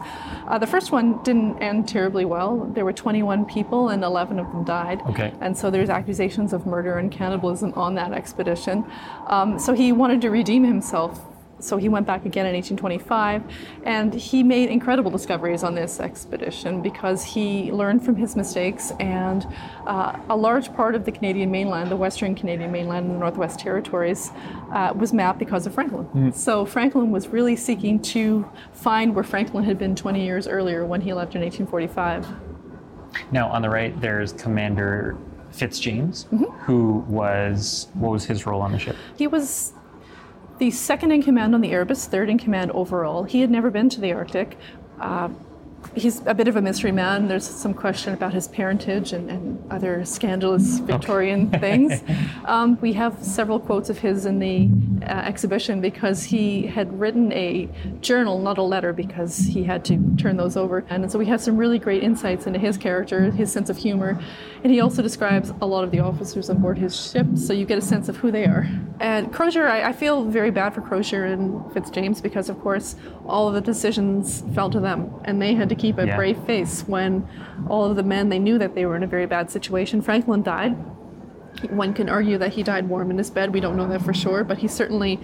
Uh, 0.48 0.58
the 0.58 0.67
first 0.67 0.91
one 0.91 1.22
didn't 1.24 1.58
end 1.62 1.88
terribly 1.88 2.25
well. 2.25 2.70
There 2.74 2.86
were 2.86 2.94
21 2.94 3.46
people, 3.46 3.89
and 3.89 4.03
11 4.03 4.39
of 4.39 4.48
them 4.51 4.63
died. 4.63 5.01
Okay. 5.10 5.34
And 5.41 5.58
so 5.58 5.70
there's 5.70 5.89
accusations 5.89 6.53
of 6.53 6.65
murder 6.65 6.98
and 6.98 7.12
cannibalism 7.12 7.74
on 7.75 7.96
that 7.96 8.13
expedition. 8.13 8.86
Um, 9.27 9.60
so 9.60 9.74
he 9.74 9.91
wanted 9.91 10.22
to 10.22 10.29
redeem 10.29 10.63
himself. 10.63 11.20
So 11.59 11.77
he 11.77 11.89
went 11.89 12.05
back 12.05 12.25
again 12.25 12.45
in 12.45 12.53
1825, 12.53 13.43
and 13.83 14.13
he 14.13 14.43
made 14.43 14.69
incredible 14.69 15.09
discoveries 15.09 15.63
on 15.63 15.73
this 15.73 15.99
expedition 15.99 16.81
because 16.81 17.23
he 17.23 17.71
learned 17.71 18.05
from 18.05 18.15
his 18.15 18.35
mistakes. 18.35 18.91
And 18.99 19.47
uh, 19.85 20.19
a 20.29 20.35
large 20.35 20.73
part 20.73 20.93
of 20.93 21.05
the 21.05 21.11
Canadian 21.11 21.49
mainland, 21.49 21.89
the 21.89 21.95
Western 21.95 22.35
Canadian 22.35 22.71
mainland 22.71 23.07
and 23.07 23.15
the 23.15 23.19
Northwest 23.19 23.59
Territories, 23.59 24.31
uh, 24.71 24.93
was 24.95 25.13
mapped 25.13 25.39
because 25.39 25.65
of 25.65 25.73
Franklin. 25.73 26.07
So 26.33 26.65
Franklin 26.65 27.11
was 27.11 27.27
really 27.27 27.55
seeking 27.55 27.99
to 28.03 28.47
find 28.73 29.15
where 29.15 29.23
Franklin 29.23 29.63
had 29.63 29.79
been 29.79 29.95
20 29.95 30.23
years 30.23 30.47
earlier 30.47 30.85
when 30.85 31.01
he 31.01 31.13
left 31.13 31.35
in 31.35 31.41
1845. 31.41 32.27
Now, 33.31 33.49
on 33.49 33.61
the 33.61 33.69
right, 33.69 33.99
there's 33.99 34.33
Commander 34.33 35.17
Fitzjames, 35.51 36.27
who 36.65 37.05
was 37.07 37.87
what 37.93 38.11
was 38.11 38.25
his 38.25 38.45
role 38.45 38.61
on 38.61 38.71
the 38.71 38.79
ship? 38.79 38.95
He 39.17 39.27
was 39.27 39.73
the 40.57 40.71
second 40.71 41.11
in 41.11 41.21
command 41.21 41.53
on 41.53 41.61
the 41.61 41.71
Erebus, 41.71 42.05
third 42.07 42.29
in 42.29 42.37
command 42.37 42.71
overall. 42.71 43.23
He 43.23 43.41
had 43.41 43.51
never 43.51 43.69
been 43.69 43.89
to 43.89 44.01
the 44.01 44.13
Arctic. 44.13 44.57
Uh, 44.99 45.29
he's 45.96 46.22
a 46.25 46.34
bit 46.34 46.48
of 46.48 46.56
a 46.56 46.62
mystery 46.62 46.91
man. 46.91 47.27
There's 47.27 47.48
some 47.48 47.74
question 47.74 48.13
about 48.13 48.34
his 48.34 48.48
parentage 48.48 49.13
and, 49.13 49.29
and 49.29 49.72
other 49.72 50.06
scandalous 50.06 50.79
Victorian 50.79 51.50
things. 51.60 52.03
Um, 52.46 52.77
we 52.82 52.94
have 52.94 53.24
several 53.24 53.60
quotes 53.60 53.89
of 53.89 54.00
his 54.00 54.25
in 54.25 54.39
the 54.39 54.70
uh, 55.03 55.10
exhibition 55.10 55.82
because 55.82 56.24
he 56.24 56.67
had 56.67 57.00
written 57.00 57.32
a 57.34 57.70
journal, 58.01 58.39
not 58.39 58.58
a 58.58 58.63
letter, 58.63 58.94
because 58.94 59.38
he 59.38 59.63
had 59.63 59.84
to 59.86 59.98
turn 60.17 60.38
those 60.38 60.58
over. 60.58 60.86
And 60.89 61.12
so 61.12 61.20
we 61.20 61.25
have 61.27 61.41
some 61.41 61.58
really 61.58 61.79
great 61.79 62.03
insights 62.03 62.48
into 62.48 62.60
his 62.60 62.77
character, 62.77 63.32
his 63.32 63.51
sense 63.51 63.70
of 63.70 63.77
humor, 63.77 64.20
and 64.63 64.74
he 64.74 64.79
also 64.79 65.01
describes 65.01 65.53
a 65.62 65.65
lot 65.65 65.84
of 65.84 65.91
the 65.91 66.00
officers 66.00 66.50
on 66.50 66.62
board 66.62 66.77
his 66.77 67.12
ship, 67.12 67.27
so 67.36 67.53
you 67.53 67.65
get 67.65 67.77
a 67.77 67.82
sense 67.82 68.10
of 68.10 68.17
who 68.17 68.32
they 68.32 68.46
are. 68.46 68.67
And 69.00 69.32
Crozier, 69.32 69.67
I, 69.67 69.89
I 69.89 69.94
feel 69.94 70.25
very 70.25 70.51
bad 70.51 70.74
for 70.74 70.82
Crozier 70.82 71.26
and 71.26 71.62
Fitzjames 71.71 72.21
because, 72.21 72.50
of 72.50 72.60
course, 72.62 72.95
all 73.26 73.47
of 73.47 73.54
the 73.54 73.62
decisions 73.62 74.43
fell 74.54 74.69
to 74.69 74.80
them, 74.80 75.13
and 75.26 75.41
they 75.41 75.54
had 75.54 75.69
to 75.69 75.76
keep 75.77 75.97
a 75.97 76.07
Yeah. 76.07 76.15
brave 76.15 76.37
face 76.39 76.83
when 76.87 77.27
all 77.69 77.85
of 77.85 77.95
the 77.95 78.03
men 78.03 78.29
they 78.29 78.39
knew 78.39 78.57
that 78.57 78.75
they 78.75 78.85
were 78.85 78.95
in 78.95 79.03
a 79.03 79.07
very 79.07 79.25
bad 79.25 79.49
situation. 79.51 80.01
Franklin 80.01 80.43
died. 80.43 80.75
One 81.69 81.93
can 81.93 82.07
argue 82.09 82.37
that 82.37 82.53
he 82.53 82.63
died 82.63 82.87
warm 82.87 83.09
in 83.11 83.17
his 83.17 83.29
bed. 83.29 83.53
We 83.53 83.59
don't 83.59 83.75
know 83.77 83.87
that 83.87 84.01
for 84.01 84.13
sure, 84.13 84.43
but 84.43 84.59
he 84.59 84.67
certainly 84.67 85.19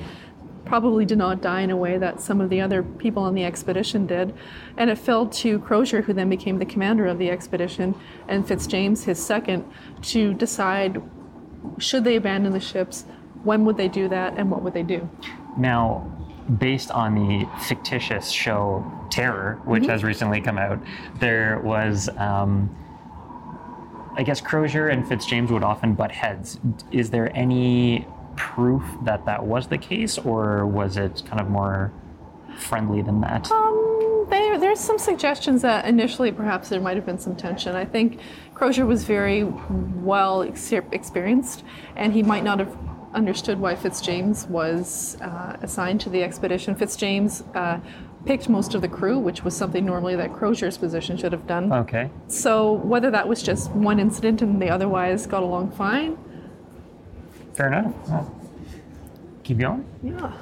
probably 0.66 1.06
did 1.06 1.18
not 1.18 1.42
die 1.42 1.62
in 1.62 1.70
a 1.70 1.78
way 1.78 1.98
that 1.98 2.22
some 2.22 2.40
of 2.40 2.50
the 2.50 2.62
other 2.62 2.82
people 2.82 3.24
on 3.24 3.36
the 3.36 3.44
expedition 3.44 4.08
did. 4.08 4.34
And 4.78 4.90
it 4.90 4.98
fell 4.98 5.28
to 5.28 5.60
Crozier, 5.60 6.02
who 6.04 6.14
then 6.14 6.30
became 6.30 6.58
the 6.58 6.66
commander 6.66 7.06
of 7.06 7.18
the 7.20 7.30
expedition, 7.30 7.96
and 8.28 8.48
Fitzjames, 8.48 9.04
his 9.04 9.24
second, 9.24 9.66
to 10.04 10.34
decide 10.34 11.02
should 11.78 12.04
they 12.04 12.16
abandon 12.16 12.54
the 12.54 12.60
ships, 12.60 13.06
when 13.44 13.66
would 13.66 13.78
they 13.78 13.90
do 13.90 14.08
that, 14.08 14.34
and 14.38 14.50
what 14.50 14.62
would 14.64 14.74
they 14.74 14.84
do. 14.84 15.08
Now, 15.58 16.08
based 16.58 16.92
on 16.92 17.16
the 17.16 17.48
fictitious 17.62 18.30
show 18.30 18.86
Terror, 19.10 19.62
which 19.66 19.86
has 19.86 20.04
recently 20.04 20.42
come 20.42 20.58
out, 20.58 20.80
there 21.20 21.60
was, 21.64 22.10
um, 22.18 22.76
I 24.16 24.24
guess, 24.24 24.42
Crozier 24.42 24.90
and 24.90 25.06
Fitzjames 25.06 25.50
would 25.52 25.64
often 25.64 25.94
butt 25.94 26.12
heads. 26.12 26.60
Is 26.92 27.10
there 27.10 27.36
any 27.36 28.08
proof 28.36 28.84
that 29.04 29.26
that 29.26 29.44
was 29.46 29.68
the 29.68 29.78
case, 29.78 30.18
or 30.18 30.66
was 30.66 30.98
it 30.98 31.24
kind 31.26 31.40
of 31.40 31.50
more 31.50 31.92
friendly 32.58 33.02
than 33.02 33.22
that? 33.22 33.52
Um, 33.52 34.26
there, 34.30 34.58
there's 34.58 34.80
some 34.80 34.98
suggestions 34.98 35.62
that 35.62 35.86
initially 35.86 36.32
perhaps 36.32 36.70
there 36.70 36.82
might 36.82 36.96
have 36.96 37.06
been 37.06 37.20
some 37.20 37.36
tension. 37.36 37.76
I 37.76 37.86
think 37.86 38.20
Crozier 38.54 38.86
was 38.86 39.04
very 39.04 39.44
well 39.44 40.44
ex- 40.44 40.72
experienced, 40.72 41.64
and 41.96 42.14
he 42.14 42.24
might 42.24 42.44
not 42.44 42.60
have 42.60 42.76
understood 43.14 43.60
why 43.60 43.76
Fitzjames 43.76 44.48
was 44.48 45.18
uh, 45.22 45.58
assigned 45.62 46.02
to 46.02 46.10
the 46.10 46.24
expedition. 46.24 46.76
Fitzjames 46.76 47.44
uh, 47.56 47.80
picked 48.26 48.50
most 48.50 48.74
of 48.74 48.82
the 48.82 48.88
crew, 48.88 49.20
which 49.20 49.44
was 49.44 49.56
something 49.56 49.86
normally 49.86 50.16
that 50.16 50.32
Crozier's 50.32 50.78
position 50.78 51.18
should 51.18 51.32
have 51.32 51.46
done. 51.46 51.72
Okay. 51.72 52.10
So 52.28 52.74
whether 52.74 53.12
that 53.12 53.28
was 53.28 53.44
just 53.44 53.72
one 53.72 54.00
incident 54.00 54.42
and 54.42 54.62
they 54.62 54.70
otherwise 54.70 55.28
got 55.28 55.44
along 55.44 55.72
fine, 55.72 56.18
Fair 57.54 57.68
enough. 57.68 57.94
Well, 58.10 58.36
keep 59.44 59.60
going. 59.60 59.86
Yeah. 60.02 60.34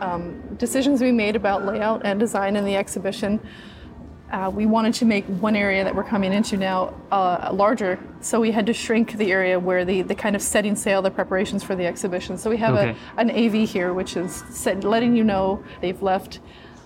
Um, 0.00 0.40
decisions 0.56 1.00
we 1.00 1.12
made 1.12 1.36
about 1.36 1.64
layout 1.64 2.02
and 2.04 2.18
design 2.18 2.56
in 2.56 2.64
the 2.64 2.76
exhibition. 2.76 3.38
Uh, 4.30 4.48
we 4.54 4.64
wanted 4.64 4.94
to 4.94 5.04
make 5.04 5.24
one 5.24 5.56
area 5.56 5.82
that 5.82 5.92
we're 5.92 6.04
coming 6.04 6.32
into 6.32 6.56
now 6.56 6.94
uh, 7.10 7.50
larger, 7.52 7.98
so 8.20 8.38
we 8.38 8.52
had 8.52 8.64
to 8.64 8.72
shrink 8.72 9.14
the 9.14 9.32
area 9.32 9.58
where 9.58 9.84
the, 9.84 10.02
the 10.02 10.14
kind 10.14 10.36
of 10.36 10.42
setting 10.42 10.76
sail, 10.76 11.02
the 11.02 11.10
preparations 11.10 11.64
for 11.64 11.74
the 11.74 11.84
exhibition. 11.84 12.38
So 12.38 12.48
we 12.48 12.56
have 12.58 12.76
Okay. 12.76 12.96
a, 13.16 13.20
an 13.20 13.30
AV 13.30 13.68
here, 13.68 13.92
which 13.92 14.16
is 14.16 14.44
set, 14.50 14.84
letting 14.84 15.16
you 15.16 15.24
know 15.24 15.64
they've 15.80 16.00
left 16.00 16.38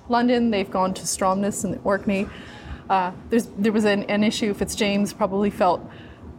London, 0.08 0.50
they've 0.50 0.70
gone 0.70 0.94
to 0.94 1.02
Stromness 1.02 1.64
and 1.64 1.78
Orkney. 1.84 2.26
Uh, 2.88 3.12
there's, 3.28 3.46
there 3.58 3.72
was 3.72 3.84
an, 3.84 4.04
an 4.04 4.24
issue 4.24 4.54
Fitzjames 4.54 5.14
probably 5.14 5.50
felt 5.50 5.82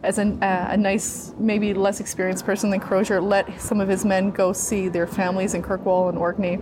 as 0.02 0.18
an, 0.18 0.42
uh, 0.42 0.68
a 0.70 0.76
nice, 0.76 1.32
maybe 1.38 1.72
less 1.72 2.00
experienced 2.00 2.44
person 2.44 2.70
than 2.70 2.80
Crozier, 2.80 3.20
let 3.20 3.60
some 3.60 3.80
of 3.80 3.88
his 3.88 4.04
men 4.04 4.30
go 4.32 4.52
see 4.52 4.88
their 4.88 5.06
families 5.06 5.54
in 5.54 5.62
Kirkwall 5.62 6.08
and 6.08 6.18
Orkney. 6.18 6.58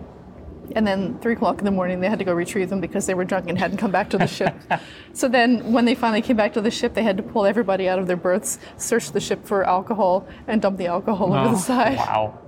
And 0.75 0.87
then 0.87 1.19
three 1.21 1.35
o'clock 1.35 1.59
in 1.59 1.65
the 1.65 1.71
morning, 1.71 2.01
they 2.01 2.09
had 2.09 2.19
to 2.19 2.25
go 2.25 2.33
retrieve 2.33 2.71
them 2.71 2.81
because 2.81 3.07
they 3.07 3.15
were 3.15 3.25
drunk 3.25 3.49
and 3.49 3.59
hadn't 3.59 3.79
come 3.79 3.91
back 3.91 4.11
to 4.11 4.19
the 4.19 4.27
ship. 4.27 4.55
so 5.13 5.29
then, 5.29 5.73
when 5.73 5.85
they 5.85 5.95
finally 5.95 6.23
came 6.23 6.37
back 6.37 6.53
to 6.55 6.61
the 6.61 6.71
ship, 6.71 6.95
they 6.95 7.03
had 7.03 7.17
to 7.17 7.23
pull 7.23 7.47
everybody 7.47 7.89
out 7.89 7.99
of 7.99 8.07
their 8.07 8.17
berths, 8.17 8.59
search 8.77 9.13
the 9.13 9.21
ship 9.21 9.45
for 9.45 9.65
alcohol, 9.65 10.27
and 10.47 10.63
dump 10.63 10.79
the 10.79 10.87
alcohol 10.87 11.33
oh, 11.33 11.39
over 11.39 11.49
Oh, 11.49 11.53
the 11.53 11.59
side. 11.59 11.99
Wow. 11.99 12.39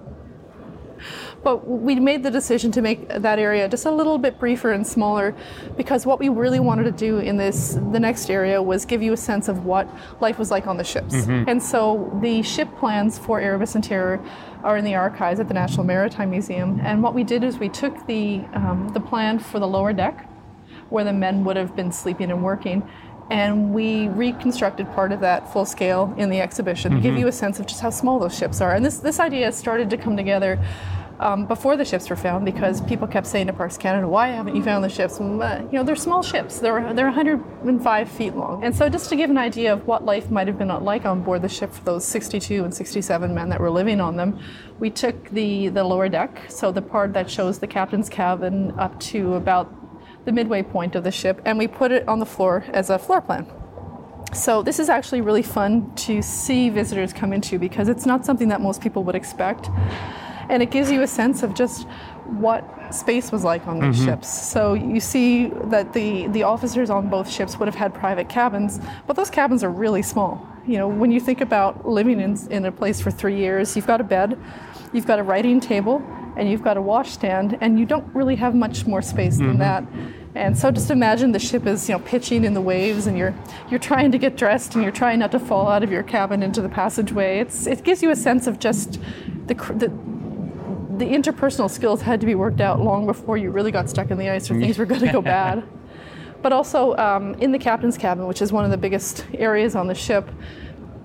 But 1.42 1.68
we 1.68 1.94
made 1.96 2.22
the 2.22 2.30
decision 2.30 2.72
to 2.72 2.82
make 2.82 3.08
that 3.08 3.38
area 3.38 3.68
just 3.68 3.86
a 3.86 3.90
little 3.90 4.18
bit 4.18 4.38
briefer 4.38 4.72
and 4.72 4.86
smaller 4.86 5.34
because 5.76 6.06
what 6.06 6.18
we 6.18 6.28
really 6.28 6.60
wanted 6.60 6.84
to 6.84 6.90
do 6.90 7.18
in 7.18 7.36
this 7.36 7.78
the 7.92 8.00
next 8.00 8.30
area 8.30 8.60
was 8.60 8.84
give 8.84 9.02
you 9.02 9.12
a 9.12 9.16
sense 9.16 9.48
of 9.48 9.64
what 9.64 9.88
life 10.20 10.38
was 10.38 10.50
like 10.50 10.66
on 10.66 10.76
the 10.76 10.84
ships. 10.84 11.14
And 11.46 11.62
so 11.62 12.16
the 12.22 12.42
ship 12.42 12.68
plans 12.78 13.18
for 13.18 13.40
Erebus 13.40 13.74
and 13.74 13.84
Terror 13.84 14.20
are 14.64 14.76
in 14.76 14.84
the 14.84 14.94
archives 14.94 15.38
at 15.38 15.48
the 15.48 15.54
National 15.54 15.84
Maritime 15.84 16.30
Museum. 16.30 16.80
And 16.82 17.02
what 17.02 17.14
we 17.14 17.22
did 17.24 17.44
is 17.44 17.58
we 17.58 17.68
took 17.68 18.06
the 18.06 18.40
um, 18.54 18.90
the 18.92 19.00
plan 19.00 19.38
for 19.38 19.60
the 19.60 19.68
lower 19.68 19.92
deck 19.92 20.28
where 20.88 21.04
the 21.04 21.12
men 21.12 21.44
would 21.44 21.56
have 21.56 21.74
been 21.74 21.90
sleeping 21.92 22.30
and 22.30 22.42
working. 22.42 22.88
And 23.30 23.74
we 23.74 24.08
reconstructed 24.08 24.90
part 24.92 25.10
of 25.10 25.20
that 25.20 25.52
full 25.52 25.66
scale 25.66 26.14
in 26.16 26.30
the 26.30 26.40
exhibition 26.40 26.92
to 26.94 27.00
give 27.00 27.18
you 27.18 27.26
a 27.26 27.32
sense 27.32 27.58
of 27.58 27.66
just 27.66 27.80
how 27.80 27.90
small 27.90 28.20
those 28.20 28.36
ships 28.36 28.60
are. 28.60 28.74
And 28.74 28.84
this, 28.84 28.98
this 28.98 29.18
idea 29.18 29.50
started 29.50 29.90
to 29.90 29.96
come 29.96 30.16
together 30.16 30.60
um, 31.18 31.46
before 31.46 31.76
the 31.76 31.84
ships 31.84 32.10
were 32.10 32.16
found 32.16 32.44
because 32.44 32.80
people 32.82 33.06
kept 33.06 33.26
saying 33.26 33.46
to 33.46 33.52
Parks 33.52 33.76
Canada, 33.76 34.08
"Why 34.08 34.28
haven't 34.28 34.54
you 34.54 34.62
found 34.62 34.84
the 34.84 34.88
ships?" 34.88 35.18
And, 35.18 35.42
uh, 35.42 35.62
you 35.70 35.78
know, 35.78 35.82
they're 35.82 35.96
small 35.96 36.22
ships. 36.22 36.58
They're 36.58 36.92
they're 36.94 37.06
105 37.06 38.08
feet 38.10 38.34
long, 38.34 38.64
and 38.64 38.74
so 38.74 38.88
just 38.88 39.08
to 39.10 39.16
give 39.16 39.30
an 39.30 39.38
idea 39.38 39.72
of 39.72 39.86
what 39.86 40.04
life 40.04 40.30
might 40.30 40.46
have 40.46 40.58
been 40.58 40.68
like 40.68 41.04
on 41.06 41.22
board 41.22 41.42
the 41.42 41.48
ship 41.48 41.72
for 41.72 41.84
those 41.84 42.04
62 42.04 42.64
and 42.64 42.74
67 42.74 43.34
men 43.34 43.48
that 43.48 43.60
were 43.60 43.70
living 43.70 44.00
on 44.00 44.16
them, 44.16 44.38
we 44.78 44.90
took 44.90 45.30
the 45.30 45.68
the 45.68 45.84
lower 45.84 46.08
deck, 46.08 46.44
so 46.48 46.70
the 46.70 46.82
part 46.82 47.12
that 47.14 47.30
shows 47.30 47.58
the 47.58 47.66
captain's 47.66 48.08
cabin 48.08 48.78
up 48.78 48.98
to 49.00 49.34
about 49.34 49.85
the 50.26 50.32
midway 50.32 50.62
point 50.62 50.94
of 50.94 51.04
the 51.04 51.10
ship, 51.10 51.40
and 51.46 51.58
we 51.58 51.66
put 51.66 51.90
it 51.90 52.06
on 52.06 52.18
the 52.18 52.26
floor 52.26 52.64
as 52.72 52.90
a 52.90 52.98
floor 52.98 53.22
plan. 53.22 53.46
So 54.34 54.62
this 54.62 54.78
is 54.78 54.90
actually 54.90 55.22
really 55.22 55.42
fun 55.42 55.94
to 55.94 56.20
see 56.20 56.68
visitors 56.68 57.12
come 57.12 57.32
into 57.32 57.58
because 57.58 57.88
it's 57.88 58.04
not 58.04 58.26
something 58.26 58.48
that 58.48 58.60
most 58.60 58.82
people 58.82 59.02
would 59.04 59.14
expect 59.14 59.70
and 60.48 60.62
it 60.62 60.70
gives 60.70 60.90
you 60.90 61.02
a 61.02 61.06
sense 61.06 61.42
of 61.42 61.54
just 61.54 61.86
what 62.24 62.64
space 62.94 63.32
was 63.32 63.44
like 63.44 63.66
on 63.66 63.80
these 63.80 63.96
mm-hmm. 63.96 64.06
ships. 64.06 64.28
So 64.28 64.74
you 64.74 65.00
see 65.00 65.48
that 65.64 65.92
the, 65.92 66.28
the 66.28 66.42
officers 66.44 66.90
on 66.90 67.08
both 67.08 67.28
ships 67.28 67.58
would 67.58 67.66
have 67.66 67.74
had 67.74 67.94
private 67.94 68.28
cabins, 68.28 68.80
but 69.06 69.16
those 69.16 69.30
cabins 69.30 69.64
are 69.64 69.70
really 69.70 70.02
small. 70.02 70.46
You 70.66 70.78
know, 70.78 70.88
when 70.88 71.10
you 71.10 71.20
think 71.20 71.40
about 71.40 71.88
living 71.88 72.20
in, 72.20 72.36
in 72.50 72.64
a 72.64 72.72
place 72.72 73.00
for 73.00 73.10
three 73.10 73.36
years, 73.36 73.76
you've 73.76 73.86
got 73.86 74.00
a 74.00 74.04
bed, 74.04 74.38
you've 74.92 75.06
got 75.06 75.18
a 75.18 75.22
writing 75.22 75.60
table, 75.60 76.02
and 76.36 76.50
you've 76.50 76.62
got 76.62 76.76
a 76.76 76.82
washstand, 76.82 77.58
and 77.60 77.78
you 77.78 77.86
don't 77.86 78.06
really 78.14 78.36
have 78.36 78.54
much 78.54 78.86
more 78.86 79.02
space 79.02 79.36
mm-hmm. 79.36 79.48
than 79.48 79.58
that. 79.58 79.84
And 80.36 80.56
so 80.56 80.70
just 80.70 80.90
imagine 80.90 81.32
the 81.32 81.38
ship 81.38 81.66
is, 81.66 81.88
you 81.88 81.94
know, 81.94 82.04
pitching 82.04 82.44
in 82.44 82.52
the 82.52 82.60
waves 82.60 83.06
and 83.06 83.16
you're 83.16 83.34
you're 83.70 83.80
trying 83.80 84.12
to 84.12 84.18
get 84.18 84.36
dressed 84.36 84.74
and 84.74 84.82
you're 84.82 84.92
trying 84.92 85.18
not 85.18 85.32
to 85.32 85.40
fall 85.40 85.66
out 85.66 85.82
of 85.82 85.90
your 85.90 86.02
cabin 86.02 86.42
into 86.42 86.60
the 86.60 86.68
passageway. 86.68 87.38
It's 87.38 87.66
it 87.66 87.82
gives 87.84 88.02
you 88.02 88.10
a 88.10 88.16
sense 88.16 88.46
of 88.46 88.58
just 88.58 89.00
the, 89.46 89.54
the 89.54 89.88
the 90.98 91.06
interpersonal 91.06 91.70
skills 91.70 92.02
had 92.02 92.20
to 92.20 92.26
be 92.26 92.34
worked 92.34 92.60
out 92.60 92.80
long 92.80 93.06
before 93.06 93.38
you 93.38 93.50
really 93.50 93.70
got 93.70 93.88
stuck 93.88 94.10
in 94.10 94.18
the 94.18 94.28
ice 94.28 94.50
or 94.50 94.60
things 94.60 94.76
were 94.76 94.84
going 94.84 95.00
to 95.00 95.12
go 95.12 95.22
bad. 95.22 95.64
But 96.42 96.52
also 96.52 96.94
um, 96.96 97.34
in 97.34 97.50
the 97.50 97.58
captain's 97.58 97.96
cabin, 97.96 98.26
which 98.26 98.42
is 98.42 98.52
one 98.52 98.64
of 98.64 98.70
the 98.70 98.76
biggest 98.76 99.26
areas 99.34 99.74
on 99.74 99.86
the 99.86 99.94
ship, 99.94 100.28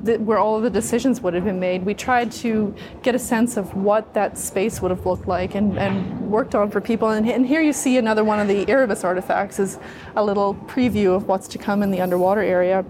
the, 0.04 0.18
where 0.18 0.38
all 0.38 0.58
of 0.58 0.64
the 0.64 0.70
decisions 0.70 1.22
would 1.22 1.34
have 1.34 1.46
been 1.46 1.60
made, 1.60 1.86
we 1.86 1.94
tried 1.94 2.32
to 2.34 2.74
get 3.04 3.16
a 3.16 3.20
sense 3.20 3.58
of 3.58 3.74
what 3.76 4.14
that 4.14 4.38
space 4.38 4.82
would 4.82 4.92
have 4.92 5.06
looked 5.06 5.28
like 5.28 5.56
and, 5.56 5.78
and 5.78 6.30
worked 6.30 6.56
on 6.56 6.72
for 6.72 6.82
people. 6.82 7.10
And, 7.10 7.30
and, 7.30 7.46
here 7.46 7.62
you 7.62 7.74
see 7.74 7.98
another 7.98 8.24
one 8.24 8.40
of 8.40 8.48
the 8.48 8.68
Erebus 8.70 9.04
artifacts 9.04 9.60
is 9.60 9.78
a 10.16 10.24
little 10.24 10.56
preview 10.56 11.16
of 11.16 11.28
what's 11.28 11.48
to 11.50 11.58
come 11.58 11.84
in 11.84 11.92
the 11.92 12.02
underwater 12.02 12.42
area. 12.42 12.86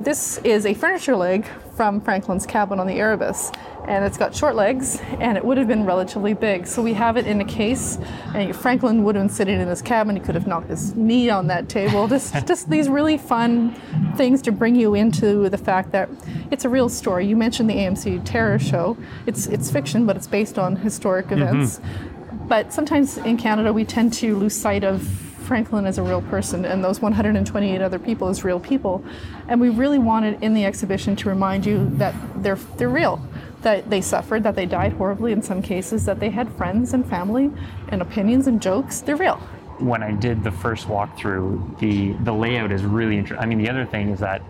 This 0.00 0.38
is 0.38 0.66
a 0.66 0.74
furniture 0.74 1.16
leg 1.16 1.46
from 1.76 2.00
Franklin's 2.00 2.46
cabin 2.46 2.78
on 2.78 2.86
the 2.86 2.94
Erebus 2.94 3.50
and 3.86 4.04
it's 4.04 4.16
got 4.16 4.34
short 4.34 4.54
legs 4.54 5.00
and 5.20 5.36
it 5.36 5.44
would 5.44 5.58
have 5.58 5.68
been 5.68 5.84
relatively 5.84 6.32
big. 6.32 6.66
So 6.66 6.80
we 6.82 6.94
have 6.94 7.16
it 7.16 7.26
in 7.26 7.40
a 7.40 7.44
case 7.44 7.98
and 8.34 8.54
Franklin 8.54 9.04
would 9.04 9.14
have 9.14 9.24
been 9.24 9.34
sitting 9.34 9.60
in 9.60 9.68
his 9.68 9.82
cabin. 9.82 10.16
He 10.16 10.22
could 10.22 10.34
have 10.34 10.46
knocked 10.46 10.70
his 10.70 10.94
knee 10.94 11.30
on 11.30 11.48
that 11.48 11.68
table. 11.68 12.08
Just, 12.08 12.34
just 12.46 12.70
these 12.70 12.88
really 12.88 13.18
fun 13.18 13.74
things 14.16 14.40
to 14.42 14.52
bring 14.52 14.74
you 14.74 14.94
into 14.94 15.48
the 15.48 15.58
fact 15.58 15.92
that 15.92 16.08
it's 16.50 16.64
a 16.64 16.68
real 16.68 16.88
story. 16.88 17.26
You 17.26 17.36
mentioned 17.36 17.68
the 17.68 17.74
AMC 17.74 18.24
Terror 18.24 18.58
Show. 18.58 18.96
It's, 19.26 19.46
it's 19.46 19.70
fiction, 19.70 20.06
but 20.06 20.16
it's 20.16 20.26
based 20.26 20.58
on 20.58 20.76
historic 20.76 21.26
mm-hmm. 21.26 21.42
events. 21.42 21.78
Mm-hmm. 21.78 22.48
But 22.48 22.72
sometimes 22.72 23.18
in 23.18 23.36
Canada 23.36 23.72
we 23.72 23.84
tend 23.84 24.12
to 24.14 24.36
lose 24.36 24.54
sight 24.54 24.84
of 24.84 25.23
Franklin 25.44 25.86
as 25.86 25.98
a 25.98 26.02
real 26.02 26.22
person 26.22 26.64
and 26.64 26.82
those 26.82 27.00
128 27.00 27.80
other 27.80 27.98
people 27.98 28.28
as 28.28 28.44
real 28.44 28.58
people. 28.58 29.04
And 29.48 29.60
we 29.60 29.68
really 29.68 29.98
wanted 29.98 30.42
in 30.42 30.54
the 30.54 30.64
exhibition 30.64 31.14
to 31.16 31.28
remind 31.28 31.66
you 31.66 31.90
that 31.96 32.14
they're, 32.42 32.58
they're 32.76 32.88
real 32.88 33.20
that 33.64 33.90
they 33.90 34.00
suffered, 34.00 34.44
that 34.44 34.54
they 34.54 34.66
died 34.66 34.92
horribly 34.92 35.32
in 35.32 35.42
some 35.42 35.60
cases, 35.60 36.04
that 36.04 36.20
they 36.20 36.30
had 36.30 36.52
friends 36.52 36.94
and 36.94 37.04
family 37.04 37.50
and 37.88 38.00
opinions 38.00 38.46
and 38.46 38.62
jokes. 38.62 39.00
They're 39.00 39.16
real. 39.16 39.36
When 39.78 40.04
I 40.04 40.12
did 40.12 40.44
the 40.44 40.52
first 40.52 40.86
walkthrough, 40.86 41.80
the 41.80 42.12
the 42.22 42.32
layout 42.32 42.70
is 42.70 42.84
really 42.84 43.18
interesting. 43.18 43.42
I 43.42 43.46
mean, 43.46 43.58
the 43.58 43.68
other 43.68 43.84
thing 43.84 44.10
is 44.10 44.20
that 44.20 44.40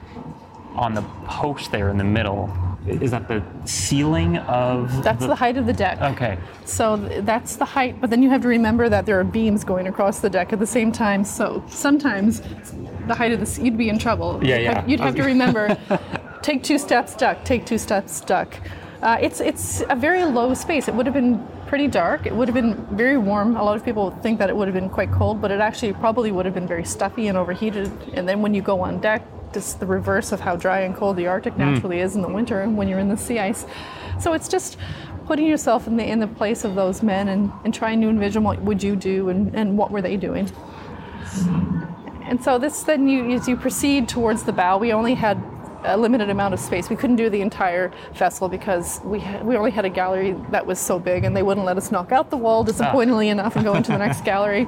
on 0.75 0.95
the 0.95 1.03
post 1.27 1.71
there 1.71 1.91
in 1.91 1.99
the 1.99 2.05
middle, 2.05 2.53
is 2.87 3.11
that 3.11 3.29
the 3.29 3.43
ceiling 3.65 4.37
of 4.39 5.03
that's 5.03 5.21
the, 5.21 5.29
the, 5.29 5.35
height 5.35 5.57
of 5.57 5.65
the 5.65 5.73
deck 5.73 5.99
okay 6.03 6.37
so 6.67 6.97
that's 7.23 7.57
the 7.57 7.65
height 7.65 7.99
but 7.99 8.11
then 8.11 8.23
you 8.23 8.29
have 8.29 8.43
to 8.43 8.49
remember 8.49 8.91
that 8.91 9.07
there 9.07 9.19
are 9.19 9.25
beams 9.25 9.65
going 9.65 9.87
across 9.87 10.21
the 10.21 10.29
deck 10.29 10.53
at 10.53 10.59
the 10.59 10.67
same 10.67 10.93
time 10.93 11.25
so 11.25 11.65
sometimes 11.67 12.43
the 13.07 13.15
height 13.15 13.33
of 13.33 13.41
the 13.41 13.63
you'd 13.63 13.79
be 13.79 13.89
in 13.89 13.99
trouble 13.99 14.39
yeah 14.45 14.59
yeah 14.59 14.87
you'd 14.87 15.01
have 15.01 15.15
to 15.15 15.23
remember 15.35 15.75
take 16.43 16.63
two 16.63 16.79
steps 16.79 17.15
duck 17.17 17.43
take 17.43 17.65
two 17.65 17.79
steps 17.79 18.21
duck 18.21 18.55
uh, 19.05 19.19
it's 19.21 19.41
it's 19.41 19.83
a 19.91 19.95
very 19.95 20.25
low 20.25 20.55
space. 20.55 20.89
It 20.89 20.95
would 20.95 21.05
have 21.05 21.15
been 21.15 21.47
pretty 21.67 21.89
dark. 21.89 22.25
It 22.25 22.35
would 22.35 22.49
have 22.49 22.55
been 22.55 22.75
very 22.97 23.19
warm. 23.19 23.55
A 23.55 23.63
lot 23.63 23.77
of 23.77 23.85
people 23.85 24.11
think 24.23 24.39
that 24.39 24.49
it 24.49 24.57
would 24.57 24.67
have 24.67 24.75
been 24.75 24.89
quite 24.89 25.13
cold, 25.13 25.43
but 25.43 25.51
it 25.51 25.61
actually 25.61 25.93
probably 25.93 26.33
would 26.33 26.47
have 26.47 26.55
been 26.55 26.67
very 26.67 26.87
stuffy 26.87 27.29
and 27.29 27.37
overheated. 27.37 27.93
And 28.15 28.27
then 28.27 28.41
when 28.41 28.55
you 28.55 28.63
go 28.63 28.81
on 28.81 29.01
deck, 29.01 29.23
just 29.55 29.81
the 29.81 29.87
reverse 29.87 30.33
of 30.33 30.41
how 30.41 30.57
dry 30.57 30.81
and 30.81 30.95
cold 30.95 31.17
the 31.17 31.27
Arctic 31.27 31.55
hmm. 31.55 31.61
naturally 31.61 31.97
mm. 31.99 32.05
is 32.05 32.17
in 32.17 32.23
the 32.23 32.29
winter 32.29 32.69
when 32.69 32.89
you're 32.89 32.99
in 32.99 33.09
the 33.09 33.17
sea 33.17 33.39
ice. 33.39 33.65
So 34.21 34.33
it's 34.33 34.49
just 34.49 34.77
putting 35.27 35.47
yourself 35.47 35.87
in 35.87 35.97
the 35.97 36.05
in 36.05 36.21
the 36.21 36.27
place 36.27 36.65
of 36.65 36.75
those 36.75 37.03
men 37.03 37.29
and, 37.29 37.51
and 37.65 37.73
trying 37.73 38.01
to 38.03 38.09
envision 38.09 38.43
what 38.43 38.61
would 38.61 38.83
you 38.83 38.97
do 38.97 39.31
and, 39.31 39.55
and 39.55 39.79
what 39.79 39.91
were 39.91 40.03
they 40.03 40.17
doing. 40.17 40.51
And 42.27 42.43
so 42.43 42.59
this 42.59 42.83
then 42.83 43.09
you 43.09 43.33
as 43.33 43.49
you 43.49 43.57
proceed 43.57 44.09
towards 44.09 44.43
the 44.43 44.53
bow, 44.53 44.79
we 44.79 44.93
only 44.93 45.15
had 45.15 45.43
a 45.85 45.97
limited 45.97 46.31
amount 46.31 46.55
of 46.55 46.61
space. 46.61 46.89
We 46.89 46.97
couldn't 46.97 47.17
do 47.17 47.29
the 47.29 47.41
entire 47.41 47.93
festival 48.15 48.49
because 48.49 49.01
we 49.05 49.21
had, 49.21 49.45
we 49.45 49.57
only 49.57 49.71
had 49.71 49.85
a 49.85 49.91
gallery 49.91 50.33
that 50.51 50.65
was 50.65 50.79
so 50.79 50.99
big, 50.99 51.25
and 51.25 51.37
they 51.37 51.43
wouldn't 51.43 51.67
let 51.67 51.77
us 51.77 51.93
knock 51.93 52.11
out 52.11 52.31
the 52.31 52.37
wall, 52.37 52.65
disappointingly 52.65 53.29
ah. 53.29 53.33
enough, 53.33 53.57
and 53.57 53.65
go 53.65 53.75
into 53.75 53.93
the 53.93 53.99
next 53.99 54.25
gallery. 54.25 54.67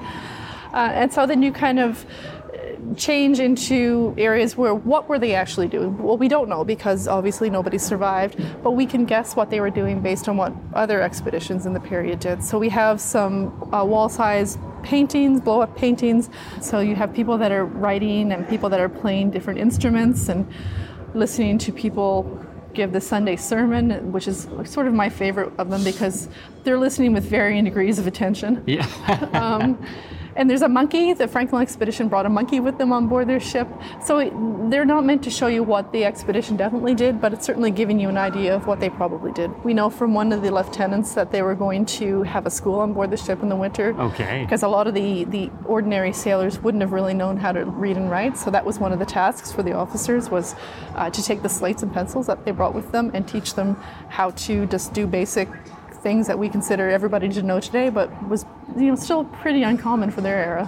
Uh, 0.72 0.90
and 0.92 1.12
so 1.12 1.27
then 1.27 1.42
you 1.42 1.53
kind 1.53 1.79
of 1.79 2.05
change 2.94 3.40
into 3.40 4.14
areas 4.16 4.57
where 4.57 4.75
what 4.75 5.09
were 5.09 5.18
they 5.18 5.35
actually 5.35 5.68
doing? 5.68 5.96
Well, 5.99 6.16
we 6.16 6.29
don't 6.29 6.49
know 6.49 6.64
because 6.64 7.09
obviously 7.09 7.51
nobody 7.51 7.79
survived, 7.79 8.40
but 8.62 8.72
we 8.72 8.87
can 8.87 9.05
guess 9.05 9.35
what 9.35 9.51
they 9.51 9.61
were 9.61 9.70
doing 9.70 10.01
based 10.01 10.29
on 10.29 10.37
what 10.37 10.53
other 10.75 11.03
expeditions 11.03 11.66
in 11.66 11.72
the 11.72 11.81
period 11.81 12.20
did. 12.20 12.42
So 12.42 12.59
we 12.59 12.68
have 12.68 13.01
some 13.01 13.72
uh, 13.72 13.85
wall-size 13.85 14.59
paintings, 14.83 15.40
blow-up 15.40 15.77
paintings. 15.77 16.31
So 16.61 16.81
you 16.81 16.94
have 16.94 17.12
people 17.12 17.38
that 17.38 17.51
are 17.53 17.64
writing 17.64 18.33
and 18.33 18.49
people 18.49 18.68
that 18.70 18.81
are 18.81 18.88
playing 18.88 19.31
different 19.31 19.59
instruments 19.59 20.29
and 20.29 20.46
listening 21.14 21.59
to 21.59 21.72
people 21.72 22.40
give 22.77 22.92
the 22.92 23.01
Sunday 23.01 23.37
sermon, 23.37 24.12
which 24.12 24.29
is 24.29 24.46
sort 24.64 24.87
of 24.87 24.94
my 24.94 25.09
favorite 25.09 25.53
of 25.59 25.70
them 25.70 25.83
because 25.83 26.29
they're 26.62 26.79
listening 26.79 27.12
with 27.14 27.25
varying 27.25 27.64
degrees 27.64 27.99
of 27.99 28.07
attention. 28.07 28.62
Yeah. 28.66 28.87
um, 29.33 29.85
and 30.37 30.49
there's 30.49 30.62
a 30.62 30.68
monkey. 30.68 31.12
The 31.12 31.27
Franklin 31.27 31.62
expedition 31.62 32.09
brought 32.09 32.27
a 32.27 32.29
monkey 32.29 32.61
with 32.61 32.79
them 32.79 32.92
on 32.92 33.09
board 33.09 33.29
their 33.29 33.40
ship. 33.40 33.66
So 34.05 34.18
it, 34.18 34.33
they're 34.70 34.85
not 34.85 35.05
meant 35.05 35.25
to 35.25 35.31
show 35.31 35.46
you 35.46 35.62
what 35.62 35.92
the 35.92 36.05
expedition 36.05 36.57
definitely 36.57 36.94
did, 36.94 37.20
but 37.20 37.33
it's 37.33 37.44
certainly 37.44 37.70
giving 37.70 37.99
you 37.99 38.09
an 38.09 38.18
idea 38.18 38.55
of 38.55 38.66
what 38.66 38.79
they 38.79 38.90
probably 38.90 39.33
did. 39.33 39.51
We 39.64 39.75
know 39.75 39.90
from 39.90 40.14
one 40.14 40.33
of 40.33 40.42
the 40.42 40.51
lieutenants 40.51 41.14
that 41.14 41.33
they 41.33 41.42
were 41.42 41.55
going 41.55 41.87
to 41.87 42.22
have 42.22 42.46
a 42.46 42.51
school 42.51 42.81
on 42.81 42.92
board 42.92 43.11
the 43.11 43.16
ship 43.16 43.42
in 43.42 43.49
the 43.49 43.57
winter. 43.57 43.99
Okay. 44.01 44.42
Because 44.42 44.62
a 44.62 44.68
lot 44.68 44.87
of 44.87 44.94
the, 44.94 45.25
the 45.25 45.51
ordinary 45.64 46.12
sailors 46.12 46.59
wouldn't 46.59 46.83
have 46.83 46.92
really 46.92 47.14
known 47.14 47.37
how 47.37 47.53
to 47.53 47.64
read 47.64 47.96
and 47.96 48.11
write. 48.11 48.37
So 48.37 48.51
that 48.51 48.64
was 48.64 48.79
one 48.79 48.92
of 48.92 48.99
the 48.99 49.07
tasks 49.07 49.51
for 49.51 49.62
the 49.62 49.72
officers 49.72 50.29
was 50.29 50.55
uh, 50.94 51.11
to 51.11 51.22
take 51.22 51.42
the 51.42 51.49
slates 51.49 51.83
and 51.83 51.92
pencils 51.92 52.27
that 52.27 52.44
they 52.44 52.51
brought 52.51 52.75
with 52.75 52.92
them 52.92 53.11
and 53.14 53.27
teach 53.27 53.55
them 53.55 53.77
how 54.09 54.31
to 54.31 54.66
just 54.66 54.92
do 54.92 55.07
basic 55.07 55.49
things 56.07 56.29
that 56.29 56.38
we 56.38 56.49
consider 56.49 56.88
everybody 56.88 57.29
to 57.29 57.42
know 57.42 57.59
today, 57.59 57.88
but 57.90 58.07
was 58.29 58.47
you 58.77 58.87
know 58.90 58.95
still 58.95 59.25
pretty 59.42 59.64
uncommon 59.64 60.09
for 60.12 60.21
their 60.21 60.38
era. 60.51 60.66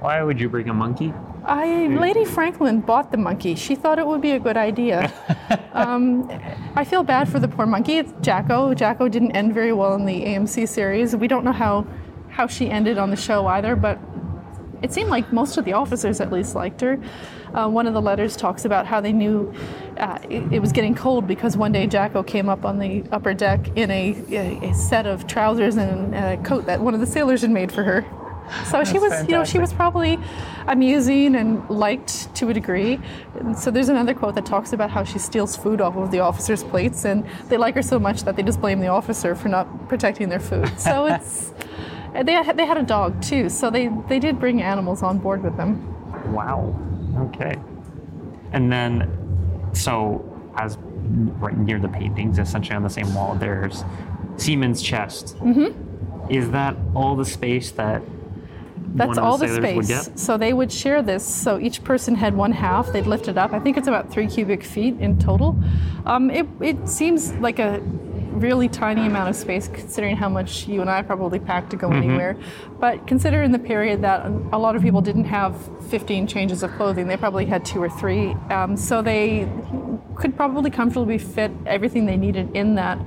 Why 0.00 0.20
would 0.20 0.40
you 0.40 0.48
bring 0.48 0.68
a 0.68 0.74
monkey? 0.74 1.14
I, 1.44 1.86
Lady 2.06 2.24
Franklin 2.24 2.80
bought 2.80 3.12
the 3.12 3.18
monkey. 3.18 3.54
She 3.54 3.76
thought 3.76 4.00
it 4.00 4.06
would 4.06 4.20
be 4.20 4.32
a 4.32 4.40
good 4.40 4.56
idea. 4.56 5.12
um, 5.72 6.28
I 6.74 6.82
feel 6.84 7.04
bad 7.04 7.28
for 7.28 7.38
the 7.38 7.46
poor 7.46 7.66
monkey. 7.66 7.98
It's 7.98 8.12
Jacko. 8.20 8.74
Jacko 8.74 9.06
didn't 9.06 9.30
end 9.30 9.54
very 9.54 9.72
well 9.72 9.94
in 9.94 10.06
the 10.06 10.24
AMC 10.24 10.68
series. 10.68 11.14
We 11.14 11.28
don't 11.28 11.44
know 11.44 11.52
how 11.52 11.86
how 12.28 12.48
she 12.48 12.68
ended 12.68 12.98
on 12.98 13.10
the 13.10 13.20
show 13.28 13.46
either, 13.46 13.76
but 13.76 13.96
it 14.82 14.92
seemed 14.92 15.10
like 15.10 15.32
most 15.32 15.56
of 15.56 15.64
the 15.64 15.72
officers 15.72 16.20
at 16.20 16.32
least 16.32 16.54
liked 16.54 16.80
her. 16.80 16.98
Uh, 17.54 17.68
one 17.68 17.86
of 17.86 17.94
the 17.94 18.00
letters 18.00 18.36
talks 18.36 18.64
about 18.64 18.86
how 18.86 19.00
they 19.00 19.12
knew 19.12 19.52
uh, 19.98 20.18
it, 20.28 20.54
it, 20.54 20.58
was 20.58 20.72
getting 20.72 20.94
cold 20.94 21.26
because 21.26 21.56
one 21.56 21.70
day 21.70 21.86
Jacko 21.86 22.22
came 22.22 22.48
up 22.48 22.64
on 22.64 22.78
the 22.78 23.04
upper 23.12 23.34
deck 23.34 23.60
in 23.76 23.90
a, 23.90 24.16
a, 24.30 24.70
a 24.70 24.74
set 24.74 25.06
of 25.06 25.26
trousers 25.26 25.76
and 25.76 26.14
a 26.14 26.42
coat 26.44 26.64
that 26.64 26.80
one 26.80 26.94
of 26.94 27.00
the 27.00 27.06
sailors 27.06 27.42
had 27.42 27.50
made 27.50 27.70
for 27.70 27.82
her. 27.82 28.06
So 28.64 28.72
That's 28.72 28.90
she 28.90 28.98
was, 28.98 29.10
fantastic. 29.10 29.30
you 29.30 29.36
know, 29.36 29.44
she 29.44 29.58
was 29.58 29.72
probably 29.72 30.18
amusing 30.66 31.36
and 31.36 31.68
liked 31.70 32.34
to 32.36 32.48
a 32.48 32.54
degree. 32.54 32.98
And 33.38 33.56
so 33.56 33.70
there's 33.70 33.88
another 33.88 34.14
quote 34.14 34.34
that 34.34 34.46
talks 34.46 34.72
about 34.72 34.90
how 34.90 35.04
she 35.04 35.18
steals 35.18 35.56
food 35.56 35.80
off 35.80 35.96
of 35.96 36.10
the 36.10 36.20
officers' 36.20 36.62
plates, 36.62 37.04
and 37.04 37.24
they 37.48 37.56
like 37.56 37.74
her 37.74 37.82
so 37.82 37.98
much 37.98 38.24
that 38.24 38.36
they 38.36 38.42
just 38.42 38.60
blame 38.60 38.80
the 38.80 38.88
officer 38.88 39.34
for 39.34 39.48
not 39.48 39.88
protecting 39.88 40.28
their 40.28 40.40
food. 40.40 40.68
So 40.78 41.06
it's 41.14 41.52
they 42.12 42.32
had, 42.32 42.56
they 42.56 42.66
had 42.66 42.76
a 42.76 42.82
dog 42.82 43.22
too, 43.22 43.48
so 43.48 43.70
they 43.70 43.88
they 44.08 44.18
did 44.18 44.38
bring 44.38 44.62
animals 44.62 45.02
on 45.02 45.18
board 45.18 45.42
with 45.42 45.56
them. 45.56 46.32
Wow. 46.32 46.78
Okay. 47.16 47.56
And 48.52 48.70
then, 48.70 49.70
so 49.72 50.22
as 50.56 50.76
right 51.40 51.56
near 51.56 51.78
the 51.78 51.88
paintings, 51.88 52.38
essentially 52.38 52.76
on 52.76 52.82
the 52.82 52.90
same 52.90 53.14
wall, 53.14 53.34
there's 53.34 53.84
seaman's 54.36 54.82
chest. 54.82 55.36
Mm-hmm. 55.38 56.30
Is 56.30 56.50
that 56.50 56.76
all 56.94 57.16
the 57.16 57.24
space 57.24 57.70
that 57.72 58.02
That's 58.94 59.18
all 59.18 59.38
the 59.38 59.46
the 59.46 59.82
space. 59.82 60.10
So 60.14 60.36
they 60.36 60.52
would 60.52 60.70
share 60.70 61.02
this. 61.02 61.24
So 61.24 61.58
each 61.58 61.82
person 61.82 62.14
had 62.14 62.34
one 62.34 62.52
half. 62.52 62.92
They'd 62.92 63.06
lift 63.06 63.28
it 63.28 63.38
up. 63.38 63.52
I 63.52 63.58
think 63.58 63.76
it's 63.76 63.88
about 63.88 64.10
three 64.10 64.26
cubic 64.26 64.62
feet 64.62 64.98
in 65.00 65.18
total. 65.18 65.58
Um, 66.04 66.30
it, 66.30 66.46
it 66.60 66.88
seems 66.88 67.32
like 67.34 67.58
a 67.58 67.80
really 68.32 68.68
tiny 68.68 69.06
amount 69.06 69.28
of 69.28 69.36
space 69.36 69.68
considering 69.68 70.16
how 70.16 70.28
much 70.28 70.66
you 70.66 70.80
and 70.80 70.90
I 70.90 71.02
probably 71.02 71.38
packed 71.38 71.70
to 71.70 71.76
go 71.76 71.88
Mm-hmm. 71.88 72.08
anywhere. 72.10 72.36
But 72.80 73.06
consider 73.06 73.42
in 73.42 73.52
the 73.52 73.58
period 73.58 74.02
that 74.02 74.26
a 74.52 74.58
lot 74.58 74.76
of 74.76 74.82
people 74.82 75.00
didn't 75.02 75.24
have 75.24 75.54
15 75.90 76.26
changes 76.26 76.62
of 76.62 76.72
clothing. 76.72 77.06
They 77.06 77.16
probably 77.16 77.44
had 77.46 77.64
two 77.64 77.82
or 77.82 77.90
three. 77.90 78.30
Um, 78.50 78.76
so 78.76 79.02
they 79.02 79.48
could 80.16 80.36
probably 80.36 80.70
comfortably 80.70 81.18
fit 81.18 81.50
everything 81.66 82.06
they 82.06 82.16
needed 82.16 82.54
in 82.56 82.74
that 82.76 82.98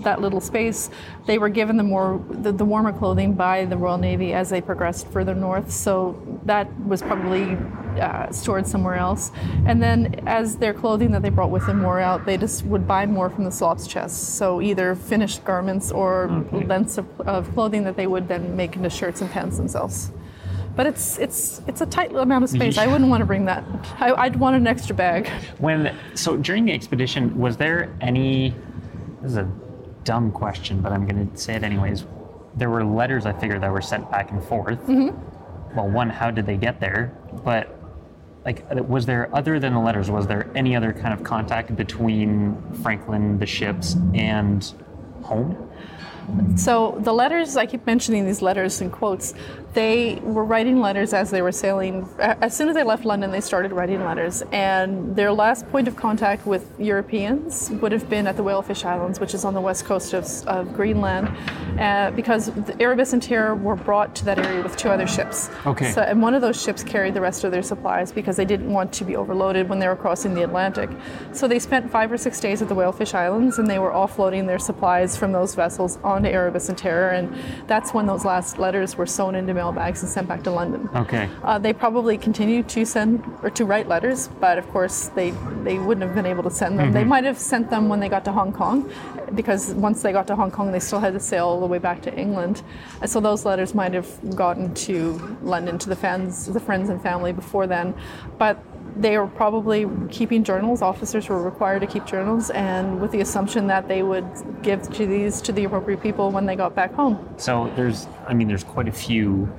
that 0.00 0.20
little 0.20 0.40
space. 0.40 0.90
They 1.26 1.38
were 1.38 1.48
given 1.48 1.76
the 1.78 1.82
more 1.82 2.22
the, 2.28 2.52
the 2.52 2.64
warmer 2.64 2.92
clothing 2.92 3.32
by 3.34 3.64
the 3.64 3.76
Royal 3.78 3.96
Navy 3.96 4.34
as 4.34 4.50
they 4.50 4.60
progressed 4.60 5.06
further 5.08 5.34
north. 5.34 5.70
So 5.70 6.20
that 6.44 6.68
was 6.84 7.00
probably 7.00 7.56
uh, 7.98 8.30
stored 8.32 8.66
somewhere 8.66 8.96
else. 8.96 9.30
And 9.66 9.82
then 9.82 10.22
as 10.26 10.56
their 10.56 10.74
clothing 10.74 11.10
that 11.12 11.22
they 11.22 11.30
brought 11.30 11.50
with 11.50 11.66
them 11.66 11.82
wore 11.82 12.00
out, 12.00 12.24
they 12.24 12.36
just 12.36 12.64
would 12.64 12.86
buy 12.86 13.06
more 13.06 13.30
from 13.30 13.44
the 13.44 13.52
slops 13.52 13.86
chests. 13.86 14.28
So 14.28 14.60
either 14.60 14.94
finished 14.94 15.44
garments 15.44 15.90
or 15.90 16.46
lengths 16.52 16.98
of, 16.98 17.20
of 17.22 17.52
clothing 17.54 17.84
that 17.84 17.96
they 17.96 18.06
would 18.06 18.28
then 18.28 18.56
make 18.56 18.76
into 18.76 18.90
shirts 18.90 19.20
and 19.20 19.30
pants 19.30 19.56
themselves. 19.56 20.12
But 20.76 20.86
it's 20.86 21.18
it's 21.18 21.62
it's 21.68 21.80
a 21.82 21.86
tight 21.86 22.12
amount 22.14 22.44
of 22.44 22.50
space. 22.50 22.78
I 22.78 22.88
wouldn't 22.88 23.08
want 23.08 23.20
to 23.20 23.26
bring 23.26 23.44
that. 23.44 23.64
I, 24.00 24.12
I'd 24.12 24.36
want 24.36 24.56
an 24.56 24.66
extra 24.66 24.94
bag. 24.94 25.28
When 25.58 25.96
so 26.14 26.36
during 26.36 26.64
the 26.64 26.72
expedition, 26.72 27.38
was 27.38 27.56
there 27.56 27.96
any? 28.00 28.54
This 29.22 29.32
is 29.32 29.36
a 29.36 29.48
dumb 30.02 30.32
question, 30.32 30.80
but 30.80 30.92
I'm 30.92 31.06
going 31.06 31.30
to 31.30 31.36
say 31.36 31.54
it 31.54 31.62
anyways. 31.62 32.06
There 32.56 32.70
were 32.70 32.84
letters 32.84 33.24
I 33.24 33.32
figured 33.32 33.62
that 33.62 33.70
were 33.70 33.80
sent 33.80 34.10
back 34.10 34.32
and 34.32 34.42
forth. 34.42 34.80
Mm-hmm. 34.86 35.76
Well, 35.76 35.88
one, 35.88 36.10
how 36.10 36.30
did 36.30 36.46
they 36.46 36.56
get 36.56 36.80
there? 36.80 37.16
But 37.44 37.73
like, 38.44 38.64
was 38.70 39.06
there 39.06 39.34
other 39.34 39.58
than 39.58 39.72
the 39.72 39.80
letters? 39.80 40.10
Was 40.10 40.26
there 40.26 40.50
any 40.54 40.76
other 40.76 40.92
kind 40.92 41.14
of 41.14 41.24
contact 41.24 41.74
between 41.76 42.56
Franklin, 42.82 43.38
the 43.38 43.46
ships, 43.46 43.96
and 44.14 44.72
home? 45.22 45.70
So 46.56 46.98
the 47.00 47.12
letters, 47.12 47.56
I 47.56 47.66
keep 47.66 47.86
mentioning 47.86 48.26
these 48.26 48.42
letters 48.42 48.80
in 48.80 48.90
quotes. 48.90 49.34
They 49.74 50.20
were 50.22 50.44
writing 50.44 50.80
letters 50.80 51.12
as 51.12 51.32
they 51.32 51.42
were 51.42 51.50
sailing. 51.50 52.08
As 52.20 52.56
soon 52.56 52.68
as 52.68 52.76
they 52.76 52.84
left 52.84 53.04
London, 53.04 53.32
they 53.32 53.40
started 53.40 53.72
writing 53.72 54.04
letters, 54.04 54.42
and 54.52 55.16
their 55.16 55.32
last 55.32 55.68
point 55.70 55.88
of 55.88 55.96
contact 55.96 56.46
with 56.46 56.78
Europeans 56.78 57.70
would 57.82 57.90
have 57.90 58.08
been 58.08 58.28
at 58.28 58.36
the 58.36 58.44
Whalefish 58.44 58.84
Islands, 58.84 59.18
which 59.18 59.34
is 59.34 59.44
on 59.44 59.52
the 59.52 59.60
west 59.60 59.84
coast 59.84 60.14
of, 60.14 60.24
of 60.46 60.72
Greenland, 60.72 61.28
uh, 61.80 62.12
because 62.12 62.46
the 62.46 62.80
Erebus 62.80 63.14
and 63.14 63.22
Terror 63.22 63.56
were 63.56 63.74
brought 63.74 64.14
to 64.14 64.24
that 64.26 64.38
area 64.38 64.62
with 64.62 64.76
two 64.76 64.90
other 64.90 65.08
ships. 65.08 65.50
Okay. 65.66 65.90
So, 65.90 66.02
and 66.02 66.22
one 66.22 66.34
of 66.34 66.40
those 66.40 66.60
ships 66.62 66.84
carried 66.84 67.14
the 67.14 67.20
rest 67.20 67.42
of 67.42 67.50
their 67.50 67.62
supplies 67.62 68.12
because 68.12 68.36
they 68.36 68.44
didn't 68.44 68.72
want 68.72 68.92
to 68.92 69.04
be 69.04 69.16
overloaded 69.16 69.68
when 69.68 69.80
they 69.80 69.88
were 69.88 69.96
crossing 69.96 70.34
the 70.34 70.44
Atlantic. 70.44 70.88
So 71.32 71.48
they 71.48 71.58
spent 71.58 71.90
five 71.90 72.12
or 72.12 72.16
six 72.16 72.38
days 72.38 72.62
at 72.62 72.68
the 72.68 72.76
Whalefish 72.76 73.12
Islands, 73.12 73.58
and 73.58 73.68
they 73.68 73.80
were 73.80 73.90
offloading 73.90 74.46
their 74.46 74.60
supplies 74.60 75.16
from 75.16 75.32
those 75.32 75.56
vessels 75.56 75.98
onto 76.04 76.28
Erebus 76.28 76.68
and 76.68 76.78
Terror, 76.78 77.10
and 77.10 77.34
that's 77.66 77.92
when 77.92 78.06
those 78.06 78.24
last 78.24 78.60
letters 78.60 78.96
were 78.96 79.06
sewn 79.06 79.34
into 79.34 79.52
mail 79.64 79.72
bags 79.72 80.02
and 80.02 80.10
sent 80.10 80.28
back 80.28 80.42
to 80.42 80.50
London. 80.50 80.88
Okay. 80.94 81.28
Uh, 81.42 81.58
they 81.58 81.72
probably 81.72 82.16
continued 82.18 82.68
to 82.68 82.84
send 82.84 83.22
or 83.42 83.50
to 83.50 83.64
write 83.64 83.88
letters, 83.88 84.28
but 84.40 84.58
of 84.58 84.66
course 84.68 85.08
they 85.18 85.30
they 85.64 85.78
wouldn't 85.78 86.04
have 86.06 86.14
been 86.14 86.26
able 86.26 86.42
to 86.42 86.50
send 86.50 86.78
them. 86.78 86.92
They 86.92 87.04
might 87.04 87.24
have 87.24 87.38
sent 87.38 87.70
them 87.70 87.88
when 87.88 88.00
they 88.00 88.08
got 88.08 88.24
to 88.26 88.32
Hong 88.32 88.52
Kong, 88.52 88.90
because 89.34 89.72
once 89.88 90.02
they 90.02 90.12
got 90.12 90.26
to 90.26 90.36
Hong 90.36 90.50
Kong, 90.50 90.72
they 90.72 90.80
still 90.80 91.00
had 91.00 91.12
to 91.14 91.20
sail 91.20 91.46
all 91.46 91.60
the 91.60 91.70
way 91.74 91.78
back 91.78 92.02
to 92.02 92.10
England. 92.24 92.62
And 93.00 93.10
so 93.10 93.20
those 93.20 93.44
letters 93.44 93.74
might 93.74 93.94
have 93.94 94.08
gotten 94.36 94.74
to 94.88 94.96
London 95.42 95.78
to 95.78 95.88
the 95.88 95.96
fans, 95.96 96.46
the 96.46 96.60
friends 96.60 96.88
and 96.90 97.00
family 97.10 97.32
before 97.32 97.66
then, 97.66 97.94
but. 98.38 98.56
They 98.96 99.18
were 99.18 99.26
probably 99.26 99.86
keeping 100.10 100.44
journals. 100.44 100.80
Officers 100.80 101.28
were 101.28 101.42
required 101.42 101.80
to 101.80 101.86
keep 101.86 102.06
journals, 102.06 102.50
and 102.50 103.00
with 103.00 103.10
the 103.10 103.20
assumption 103.20 103.66
that 103.66 103.88
they 103.88 104.02
would 104.02 104.26
give 104.62 104.88
to 104.92 105.06
these 105.06 105.40
to 105.42 105.52
the 105.52 105.64
appropriate 105.64 106.00
people 106.00 106.30
when 106.30 106.46
they 106.46 106.54
got 106.54 106.74
back 106.74 106.92
home. 106.94 107.18
So 107.36 107.72
there's, 107.74 108.06
I 108.26 108.34
mean, 108.34 108.46
there's 108.46 108.64
quite 108.64 108.88
a 108.88 108.92
few 108.92 109.52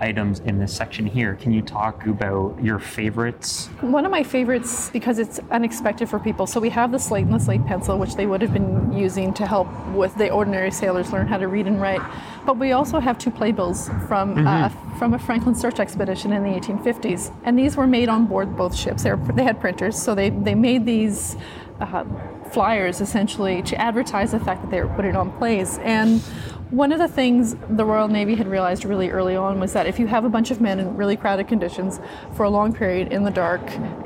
items 0.00 0.40
in 0.40 0.58
this 0.58 0.74
section 0.74 1.06
here. 1.06 1.34
Can 1.34 1.52
you 1.52 1.62
talk 1.62 2.06
about 2.06 2.58
your 2.62 2.78
favorites? 2.78 3.66
One 3.80 4.04
of 4.04 4.10
my 4.10 4.22
favorites 4.22 4.90
because 4.90 5.18
it's 5.18 5.40
unexpected 5.50 6.08
for 6.08 6.18
people. 6.18 6.46
So 6.46 6.60
we 6.60 6.70
have 6.70 6.92
the 6.92 6.98
slate 6.98 7.24
and 7.24 7.34
the 7.34 7.38
slate 7.38 7.64
pencil, 7.66 7.98
which 7.98 8.14
they 8.14 8.26
would 8.26 8.42
have 8.42 8.52
been 8.52 8.92
using 8.92 9.32
to 9.34 9.46
help 9.46 9.68
with 9.88 10.14
the 10.16 10.30
ordinary 10.30 10.70
sailors 10.70 11.12
learn 11.12 11.26
how 11.26 11.38
to 11.38 11.48
read 11.48 11.66
and 11.66 11.80
write. 11.80 12.02
But 12.46 12.58
we 12.58 12.72
also 12.72 12.98
have 12.98 13.18
two 13.18 13.30
playbills 13.30 13.88
from 14.06 14.46
uh, 14.46 14.70
from 14.98 15.14
a 15.14 15.18
Franklin 15.18 15.54
search 15.54 15.78
expedition 15.78 16.32
in 16.32 16.42
the 16.42 16.50
1850s, 16.50 17.32
and 17.44 17.58
these 17.58 17.76
were 17.76 17.86
made 17.86 18.08
on 18.08 18.26
board 18.26 18.56
both 18.56 18.74
ships. 18.74 19.02
They, 19.02 19.12
were, 19.12 19.32
they 19.32 19.44
had 19.44 19.60
printers, 19.60 20.00
so 20.00 20.14
they 20.14 20.30
they 20.30 20.54
made 20.54 20.86
these. 20.86 21.36
Uh, 21.80 22.04
flyers 22.50 23.00
essentially 23.00 23.62
to 23.62 23.80
advertise 23.80 24.32
the 24.32 24.40
fact 24.40 24.62
that 24.62 24.70
they 24.70 24.80
were 24.80 24.92
putting 24.94 25.14
on 25.14 25.30
plays 25.38 25.78
and 25.82 26.22
one 26.70 26.92
of 26.92 26.98
the 26.98 27.08
things 27.08 27.56
the 27.70 27.84
Royal 27.84 28.08
Navy 28.08 28.34
had 28.34 28.46
realized 28.46 28.84
really 28.84 29.08
early 29.10 29.34
on 29.34 29.58
was 29.58 29.72
that 29.72 29.86
if 29.86 29.98
you 29.98 30.06
have 30.06 30.24
a 30.26 30.28
bunch 30.28 30.50
of 30.50 30.60
men 30.60 30.78
in 30.78 30.96
really 30.96 31.16
crowded 31.16 31.48
conditions 31.48 31.98
for 32.34 32.42
a 32.42 32.50
long 32.50 32.74
period 32.74 33.10
in 33.10 33.24
the 33.24 33.30
dark 33.30 33.62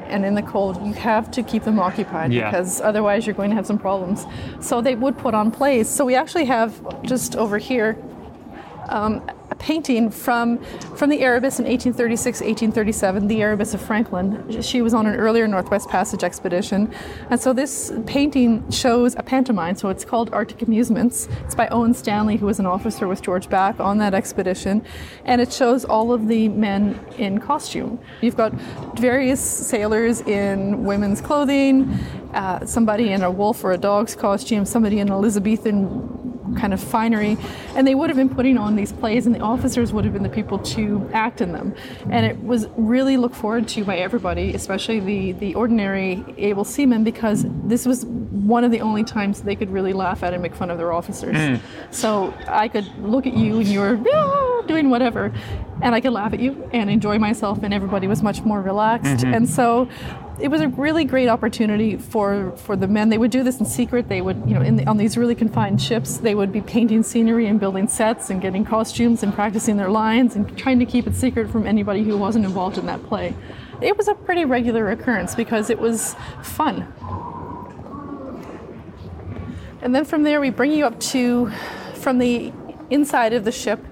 and 0.07 0.25
in 0.25 0.35
the 0.37 0.43
cold, 0.43 0.77
you 0.87 0.93
have 0.93 1.29
to 1.33 1.43
keep 1.43 1.65
them 1.65 1.81
occupied 1.81 2.33
Yeah. 2.33 2.51
because 2.51 2.81
otherwise 2.81 3.27
you're 3.27 3.35
going 3.35 3.51
to 3.51 3.57
have 3.57 3.67
some 3.67 3.79
problems. 3.79 4.27
So 4.61 4.81
they 4.81 4.95
would 4.95 5.19
put 5.19 5.35
on 5.35 5.51
plays. 5.51 5.89
So 5.89 6.05
we 6.05 6.15
actually 6.15 6.45
have 6.45 7.03
just 7.03 7.35
over 7.35 7.59
here 7.59 7.97
um, 8.89 9.23
a 9.51 9.55
painting 9.55 10.11
from 10.11 10.59
from 10.97 11.11
the 11.11 11.21
Erebus 11.21 11.59
in 11.59 11.67
1836, 11.67 12.41
1837, 12.41 13.29
the 13.29 13.43
Erebus 13.43 13.75
of 13.75 13.83
Franklin. 13.83 14.63
She 14.63 14.83
was 14.83 14.95
on 14.95 15.07
an 15.07 15.15
earlier 15.15 15.47
Northwest 15.47 15.89
Passage 15.89 16.25
expedition, 16.25 16.93
and 17.31 17.41
so 17.41 17.53
this 17.53 17.93
painting 18.07 18.69
shows 18.71 19.15
a 19.17 19.23
pantomime. 19.23 19.77
So 19.77 19.91
it's 19.91 20.05
called 20.05 20.33
Arctic 20.33 20.63
Amusements. 20.63 21.29
It's 21.45 21.55
by 21.55 21.69
Owen 21.69 21.95
Stanley, 21.95 22.37
who 22.37 22.47
was 22.47 22.59
an 22.59 22.67
officer 22.67 23.07
with 23.07 23.23
George 23.23 23.49
Back 23.49 23.79
on 23.79 23.99
that 23.99 24.15
expedition, 24.15 24.85
and 25.25 25.41
it 25.41 25.53
shows 25.53 25.85
all 25.85 26.13
of 26.13 26.29
the 26.29 26.49
men 26.49 26.99
in 27.19 27.39
costume. 27.39 27.99
You've 28.23 28.37
got 28.37 28.53
various 28.99 29.41
sailors 29.41 30.23
in 30.23 30.85
women's 30.85 31.21
clothing, 31.21 31.93
uh, 32.33 32.65
somebody 32.65 33.13
in 33.13 33.23
a 33.23 33.31
wolf 33.31 33.63
or 33.65 33.73
a 33.73 33.79
dog's 33.79 34.15
costume, 34.15 34.65
somebody 34.65 35.01
in 35.01 35.11
Elizabethan 35.11 36.22
kind 36.57 36.73
of 36.73 36.81
finery, 36.83 37.37
and 37.77 37.87
they 37.87 37.95
would 37.95 38.11
have 38.11 38.17
been 38.17 38.29
putting 38.29 38.59
on 38.59 38.77
these 38.77 38.93
plays, 38.93 39.27
and 39.27 39.35
the 39.35 39.41
officers 39.41 39.93
would 39.93 40.05
have 40.05 40.13
been 40.13 40.23
the 40.23 40.29
people 40.29 40.59
to 40.59 41.09
act 41.13 41.41
in 41.41 41.53
them. 41.53 41.75
And 42.11 42.27
it 42.27 42.43
was 42.43 42.67
really 42.77 43.17
looked 43.17 43.37
forward 43.37 43.69
to 43.69 43.85
by 43.85 43.97
everybody, 43.97 44.55
especially 44.55 45.01
the, 45.01 45.33
the 45.33 45.55
ordinary 45.55 46.25
able 46.39 46.65
seamen, 46.65 47.05
because 47.05 47.45
this 47.65 47.87
was 47.87 48.05
one 48.05 48.65
of 48.65 48.71
the 48.71 48.81
only 48.81 49.05
times 49.05 49.43
they 49.43 49.55
could 49.55 49.71
really 49.71 49.93
laugh 49.93 50.23
at 50.23 50.33
and 50.33 50.43
make 50.43 50.55
fun 50.55 50.71
of 50.71 50.79
their 50.79 50.93
officers. 50.93 51.61
So 51.91 52.35
I 52.49 52.69
could 52.69 52.87
look 52.99 53.27
at 53.27 53.35
you 53.35 53.59
and 53.59 53.67
you 53.69 53.81
were 53.81 53.99
"Ah," 54.15 54.63
doing 54.67 54.91
whatever, 54.91 55.33
and 55.81 55.95
I 55.95 56.01
could 56.01 56.13
laugh 56.13 56.33
at 56.33 56.41
you 56.41 56.69
and 56.73 56.91
enjoy 56.91 57.19
myself, 57.19 57.63
and 57.63 57.73
everybody 57.75 58.07
was 58.07 58.23
much 58.23 58.43
more 58.43 58.61
relaxed. 58.61 59.25
And 59.25 59.49
so 59.49 59.89
it 60.41 60.49
was 60.49 60.61
a 60.61 60.69
really 60.69 61.05
great 61.05 61.29
opportunity 61.29 61.97
for 61.97 62.53
for 62.57 62.77
the 62.77 62.89
men. 62.89 63.09
They 63.09 63.19
would 63.19 63.31
do 63.31 63.43
this 63.43 63.61
in 63.61 63.67
secret. 63.67 64.09
They 64.09 64.21
would, 64.21 64.43
you 64.47 64.55
know, 64.55 64.77
the, 64.77 64.87
on 64.87 64.97
these 64.97 65.17
really 65.17 65.35
confined 65.35 65.81
ships, 65.81 66.19
they 66.19 66.35
would 66.35 66.53
be 66.53 66.61
painting 66.61 67.03
scenery 67.03 67.47
and 67.47 67.61
building 67.61 67.87
sets 67.87 68.31
and 68.31 68.41
getting 68.41 68.65
costumes 68.65 69.23
and 69.23 69.33
practicing 69.33 69.77
their 69.77 69.91
lines 69.91 70.37
and 70.37 70.57
trying 70.57 70.79
to 70.79 70.87
keep 70.87 71.07
it 71.07 71.15
secret 71.15 71.51
from 71.51 71.67
anybody 71.67 72.03
who 72.03 72.17
wasn't 72.17 72.45
involved 72.45 72.79
in 72.79 72.87
that 72.87 73.03
play. 73.05 73.35
It 73.81 73.97
was 73.97 74.09
a 74.09 74.15
pretty 74.15 74.45
regular 74.45 74.91
occurrence 74.91 75.35
because 75.35 75.71
it 75.71 75.79
was 75.79 76.15
fun. 76.43 76.87
And 79.83 79.95
then 79.95 80.05
from 80.05 80.23
there, 80.23 80.41
we 80.41 80.51
bring 80.51 80.73
you 80.73 80.87
up 80.87 80.99
to 81.01 81.51
from 81.95 82.19
the 82.19 82.53
inside 82.91 83.33
of 83.33 83.45
the 83.45 83.53
ship, 83.53 83.85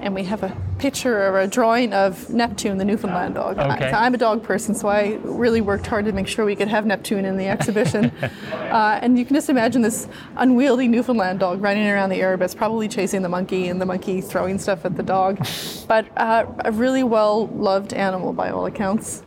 and 0.00 0.14
we 0.14 0.24
have 0.24 0.42
a 0.42 0.56
picture 0.78 1.16
or 1.16 1.40
a 1.40 1.46
drawing 1.46 1.92
of 1.92 2.28
Neptune, 2.30 2.78
the 2.78 2.84
Newfoundland 2.84 3.34
dog. 3.34 3.58
Okay. 3.58 3.90
I, 3.90 4.06
am 4.06 4.14
a 4.14 4.18
dog 4.18 4.42
person, 4.42 4.74
so 4.74 4.88
I 4.88 5.18
really 5.22 5.60
worked 5.60 5.86
hard 5.86 6.04
to 6.04 6.12
make 6.12 6.28
sure 6.28 6.44
we 6.44 6.56
could 6.56 6.68
have 6.68 6.86
Neptune 6.86 7.24
in 7.24 7.36
the 7.36 7.46
exhibition. 7.46 8.10
uh, 8.52 8.98
and 9.02 9.18
you 9.18 9.24
can 9.24 9.34
just 9.34 9.48
imagine 9.48 9.82
this 9.82 10.08
unwieldy 10.36 10.88
Newfoundland 10.88 11.40
dog 11.40 11.62
running 11.62 11.86
around 11.88 12.10
the 12.10 12.20
Erebus, 12.20 12.54
probably 12.54 12.88
chasing 12.88 13.22
the 13.22 13.28
monkey, 13.28 13.68
and 13.68 13.80
the 13.80 13.86
monkey 13.86 14.20
throwing 14.20 14.58
stuff 14.58 14.84
at 14.84 14.96
the 14.96 15.02
dog. 15.02 15.44
But 15.86 16.06
uh, 16.16 16.46
a 16.64 16.72
really 16.72 17.04
well 17.04 17.46
loved 17.46 17.92
animal 17.92 18.32
by 18.32 18.50
all 18.50 18.66
accounts. 18.66 19.22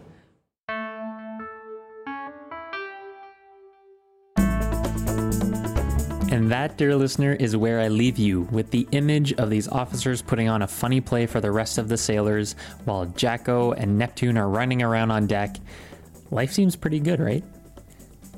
That, 6.49 6.77
dear 6.77 6.95
listener, 6.95 7.33
is 7.33 7.55
where 7.55 7.79
I 7.79 7.89
leave 7.89 8.17
you 8.17 8.41
with 8.49 8.71
the 8.71 8.88
image 8.91 9.33
of 9.33 9.51
these 9.51 9.67
officers 9.67 10.23
putting 10.23 10.49
on 10.49 10.63
a 10.63 10.67
funny 10.67 10.99
play 10.99 11.27
for 11.27 11.39
the 11.39 11.51
rest 11.51 11.77
of 11.77 11.89
the 11.89 11.95
sailors 11.95 12.55
while 12.85 13.05
Jacko 13.05 13.73
and 13.73 13.99
Neptune 13.99 14.35
are 14.35 14.49
running 14.49 14.81
around 14.81 15.12
on 15.12 15.27
deck. 15.27 15.57
Life 16.31 16.51
seems 16.51 16.75
pretty 16.75 16.99
good, 16.99 17.19
right? 17.19 17.43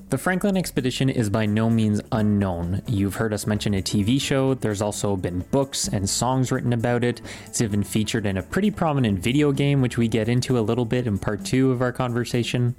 The 0.10 0.18
Franklin 0.18 0.58
expedition 0.58 1.08
is 1.10 1.30
by 1.30 1.46
no 1.46 1.70
means 1.70 2.02
unknown. 2.12 2.82
You've 2.86 3.16
heard 3.16 3.34
us 3.34 3.48
mention 3.48 3.76
a 3.76 3.82
TV 3.82 4.20
show, 4.20 4.56
there's 4.56 4.82
also 4.82 5.16
been 5.16 5.40
books 5.50 5.88
and 5.88 6.10
songs 6.10 6.52
written 6.52 6.74
about 6.74 7.06
it. 7.06 7.22
It's 7.46 7.62
even 7.62 7.82
featured 7.82 8.26
in 8.26 8.36
a 8.36 8.44
pretty 8.44 8.72
prominent 8.72 9.20
video 9.20 9.54
game, 9.54 9.82
which 9.82 9.98
we 9.98 10.10
get 10.10 10.28
into 10.28 10.60
a 10.60 10.68
little 10.68 10.84
bit 10.84 11.08
in 11.08 11.18
part 11.18 11.46
two 11.46 11.72
of 11.72 11.82
our 11.82 11.94
conversation. 11.94 12.76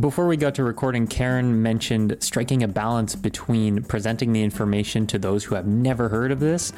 Before 0.00 0.26
we 0.26 0.38
got 0.38 0.54
to 0.54 0.64
recording, 0.64 1.06
Karen 1.06 1.60
mentioned 1.60 2.16
striking 2.20 2.62
a 2.62 2.68
balance 2.68 3.14
between 3.14 3.82
presenting 3.82 4.32
the 4.32 4.42
information 4.42 5.06
to 5.08 5.18
those 5.18 5.44
who 5.44 5.54
have 5.54 5.66
never 5.66 6.08
heard 6.08 6.32
of 6.32 6.40
this 6.40 6.72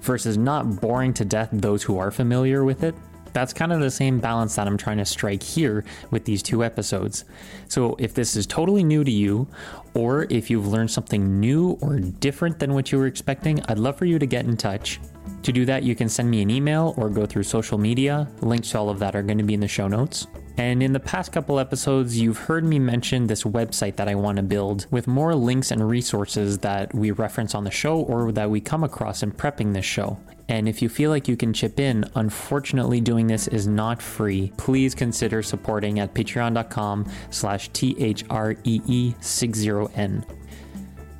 versus 0.00 0.38
not 0.38 0.80
boring 0.80 1.12
to 1.14 1.26
death 1.26 1.50
those 1.52 1.82
who 1.82 1.98
are 1.98 2.10
familiar 2.10 2.64
with 2.64 2.82
it. 2.82 2.94
That's 3.34 3.52
kind 3.52 3.70
of 3.70 3.80
the 3.80 3.90
same 3.90 4.18
balance 4.18 4.54
that 4.54 4.66
I'm 4.66 4.78
trying 4.78 4.96
to 4.96 5.04
strike 5.04 5.42
here 5.42 5.84
with 6.10 6.24
these 6.24 6.42
two 6.42 6.64
episodes. 6.64 7.26
So, 7.68 7.96
if 7.98 8.14
this 8.14 8.34
is 8.34 8.46
totally 8.46 8.82
new 8.82 9.04
to 9.04 9.10
you, 9.10 9.46
or 9.92 10.26
if 10.30 10.48
you've 10.48 10.66
learned 10.66 10.90
something 10.90 11.38
new 11.40 11.72
or 11.82 11.98
different 11.98 12.60
than 12.60 12.72
what 12.72 12.90
you 12.90 12.98
were 12.98 13.06
expecting, 13.06 13.60
I'd 13.68 13.78
love 13.78 13.98
for 13.98 14.06
you 14.06 14.18
to 14.18 14.26
get 14.26 14.46
in 14.46 14.56
touch. 14.56 15.00
To 15.44 15.52
do 15.52 15.64
that, 15.66 15.82
you 15.82 15.94
can 15.94 16.08
send 16.08 16.30
me 16.30 16.40
an 16.40 16.50
email 16.50 16.94
or 16.96 17.10
go 17.10 17.26
through 17.26 17.42
social 17.42 17.76
media. 17.76 18.26
Links 18.40 18.70
to 18.70 18.78
all 18.78 18.88
of 18.88 18.98
that 19.00 19.14
are 19.14 19.22
going 19.22 19.36
to 19.36 19.44
be 19.44 19.52
in 19.52 19.60
the 19.60 19.68
show 19.68 19.88
notes. 19.88 20.26
And 20.56 20.82
in 20.82 20.94
the 20.94 21.00
past 21.00 21.32
couple 21.32 21.60
episodes, 21.60 22.18
you've 22.18 22.38
heard 22.38 22.64
me 22.64 22.78
mention 22.78 23.26
this 23.26 23.42
website 23.42 23.96
that 23.96 24.08
I 24.08 24.14
want 24.14 24.38
to 24.38 24.42
build 24.42 24.86
with 24.90 25.06
more 25.06 25.34
links 25.34 25.70
and 25.70 25.86
resources 25.86 26.56
that 26.58 26.94
we 26.94 27.10
reference 27.10 27.54
on 27.54 27.64
the 27.64 27.70
show 27.70 28.00
or 28.00 28.32
that 28.32 28.48
we 28.48 28.58
come 28.60 28.84
across 28.84 29.22
in 29.22 29.32
prepping 29.32 29.74
this 29.74 29.84
show. 29.84 30.18
And 30.48 30.66
if 30.68 30.80
you 30.80 30.88
feel 30.88 31.10
like 31.10 31.28
you 31.28 31.36
can 31.36 31.52
chip 31.52 31.78
in, 31.78 32.06
unfortunately 32.14 33.02
doing 33.02 33.26
this 33.26 33.46
is 33.48 33.66
not 33.66 34.00
free. 34.00 34.50
Please 34.56 34.94
consider 34.94 35.42
supporting 35.42 35.98
at 35.98 36.14
patreon.com 36.14 37.10
slash 37.30 37.68
T-H-R-E-E-60-N. 37.70 40.24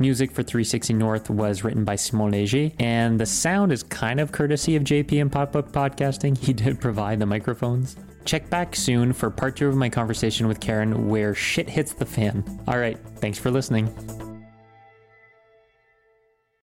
Music 0.04 0.30
for 0.30 0.42
360 0.42 0.92
North 0.92 1.30
was 1.30 1.64
written 1.64 1.82
by 1.82 1.96
Simon 1.96 2.30
Leger, 2.30 2.70
and 2.78 3.18
the 3.18 3.24
sound 3.24 3.72
is 3.72 3.82
kind 3.82 4.20
of 4.20 4.32
courtesy 4.32 4.76
of 4.76 4.84
JP 4.84 5.18
and 5.18 5.32
Pop 5.32 5.56
Up 5.56 5.72
Podcasting. 5.72 6.36
He 6.44 6.52
did 6.52 6.78
provide 6.78 7.20
the 7.20 7.24
microphones. 7.24 7.96
Check 8.26 8.50
back 8.50 8.76
soon 8.76 9.14
for 9.14 9.30
part 9.30 9.56
two 9.56 9.66
of 9.66 9.76
my 9.76 9.88
conversation 9.88 10.46
with 10.46 10.60
Karen 10.60 11.08
where 11.08 11.34
shit 11.34 11.70
hits 11.70 11.94
the 11.94 12.04
fan. 12.04 12.44
All 12.68 12.78
right, 12.78 12.98
thanks 13.16 13.38
for 13.38 13.50
listening. 13.50 13.86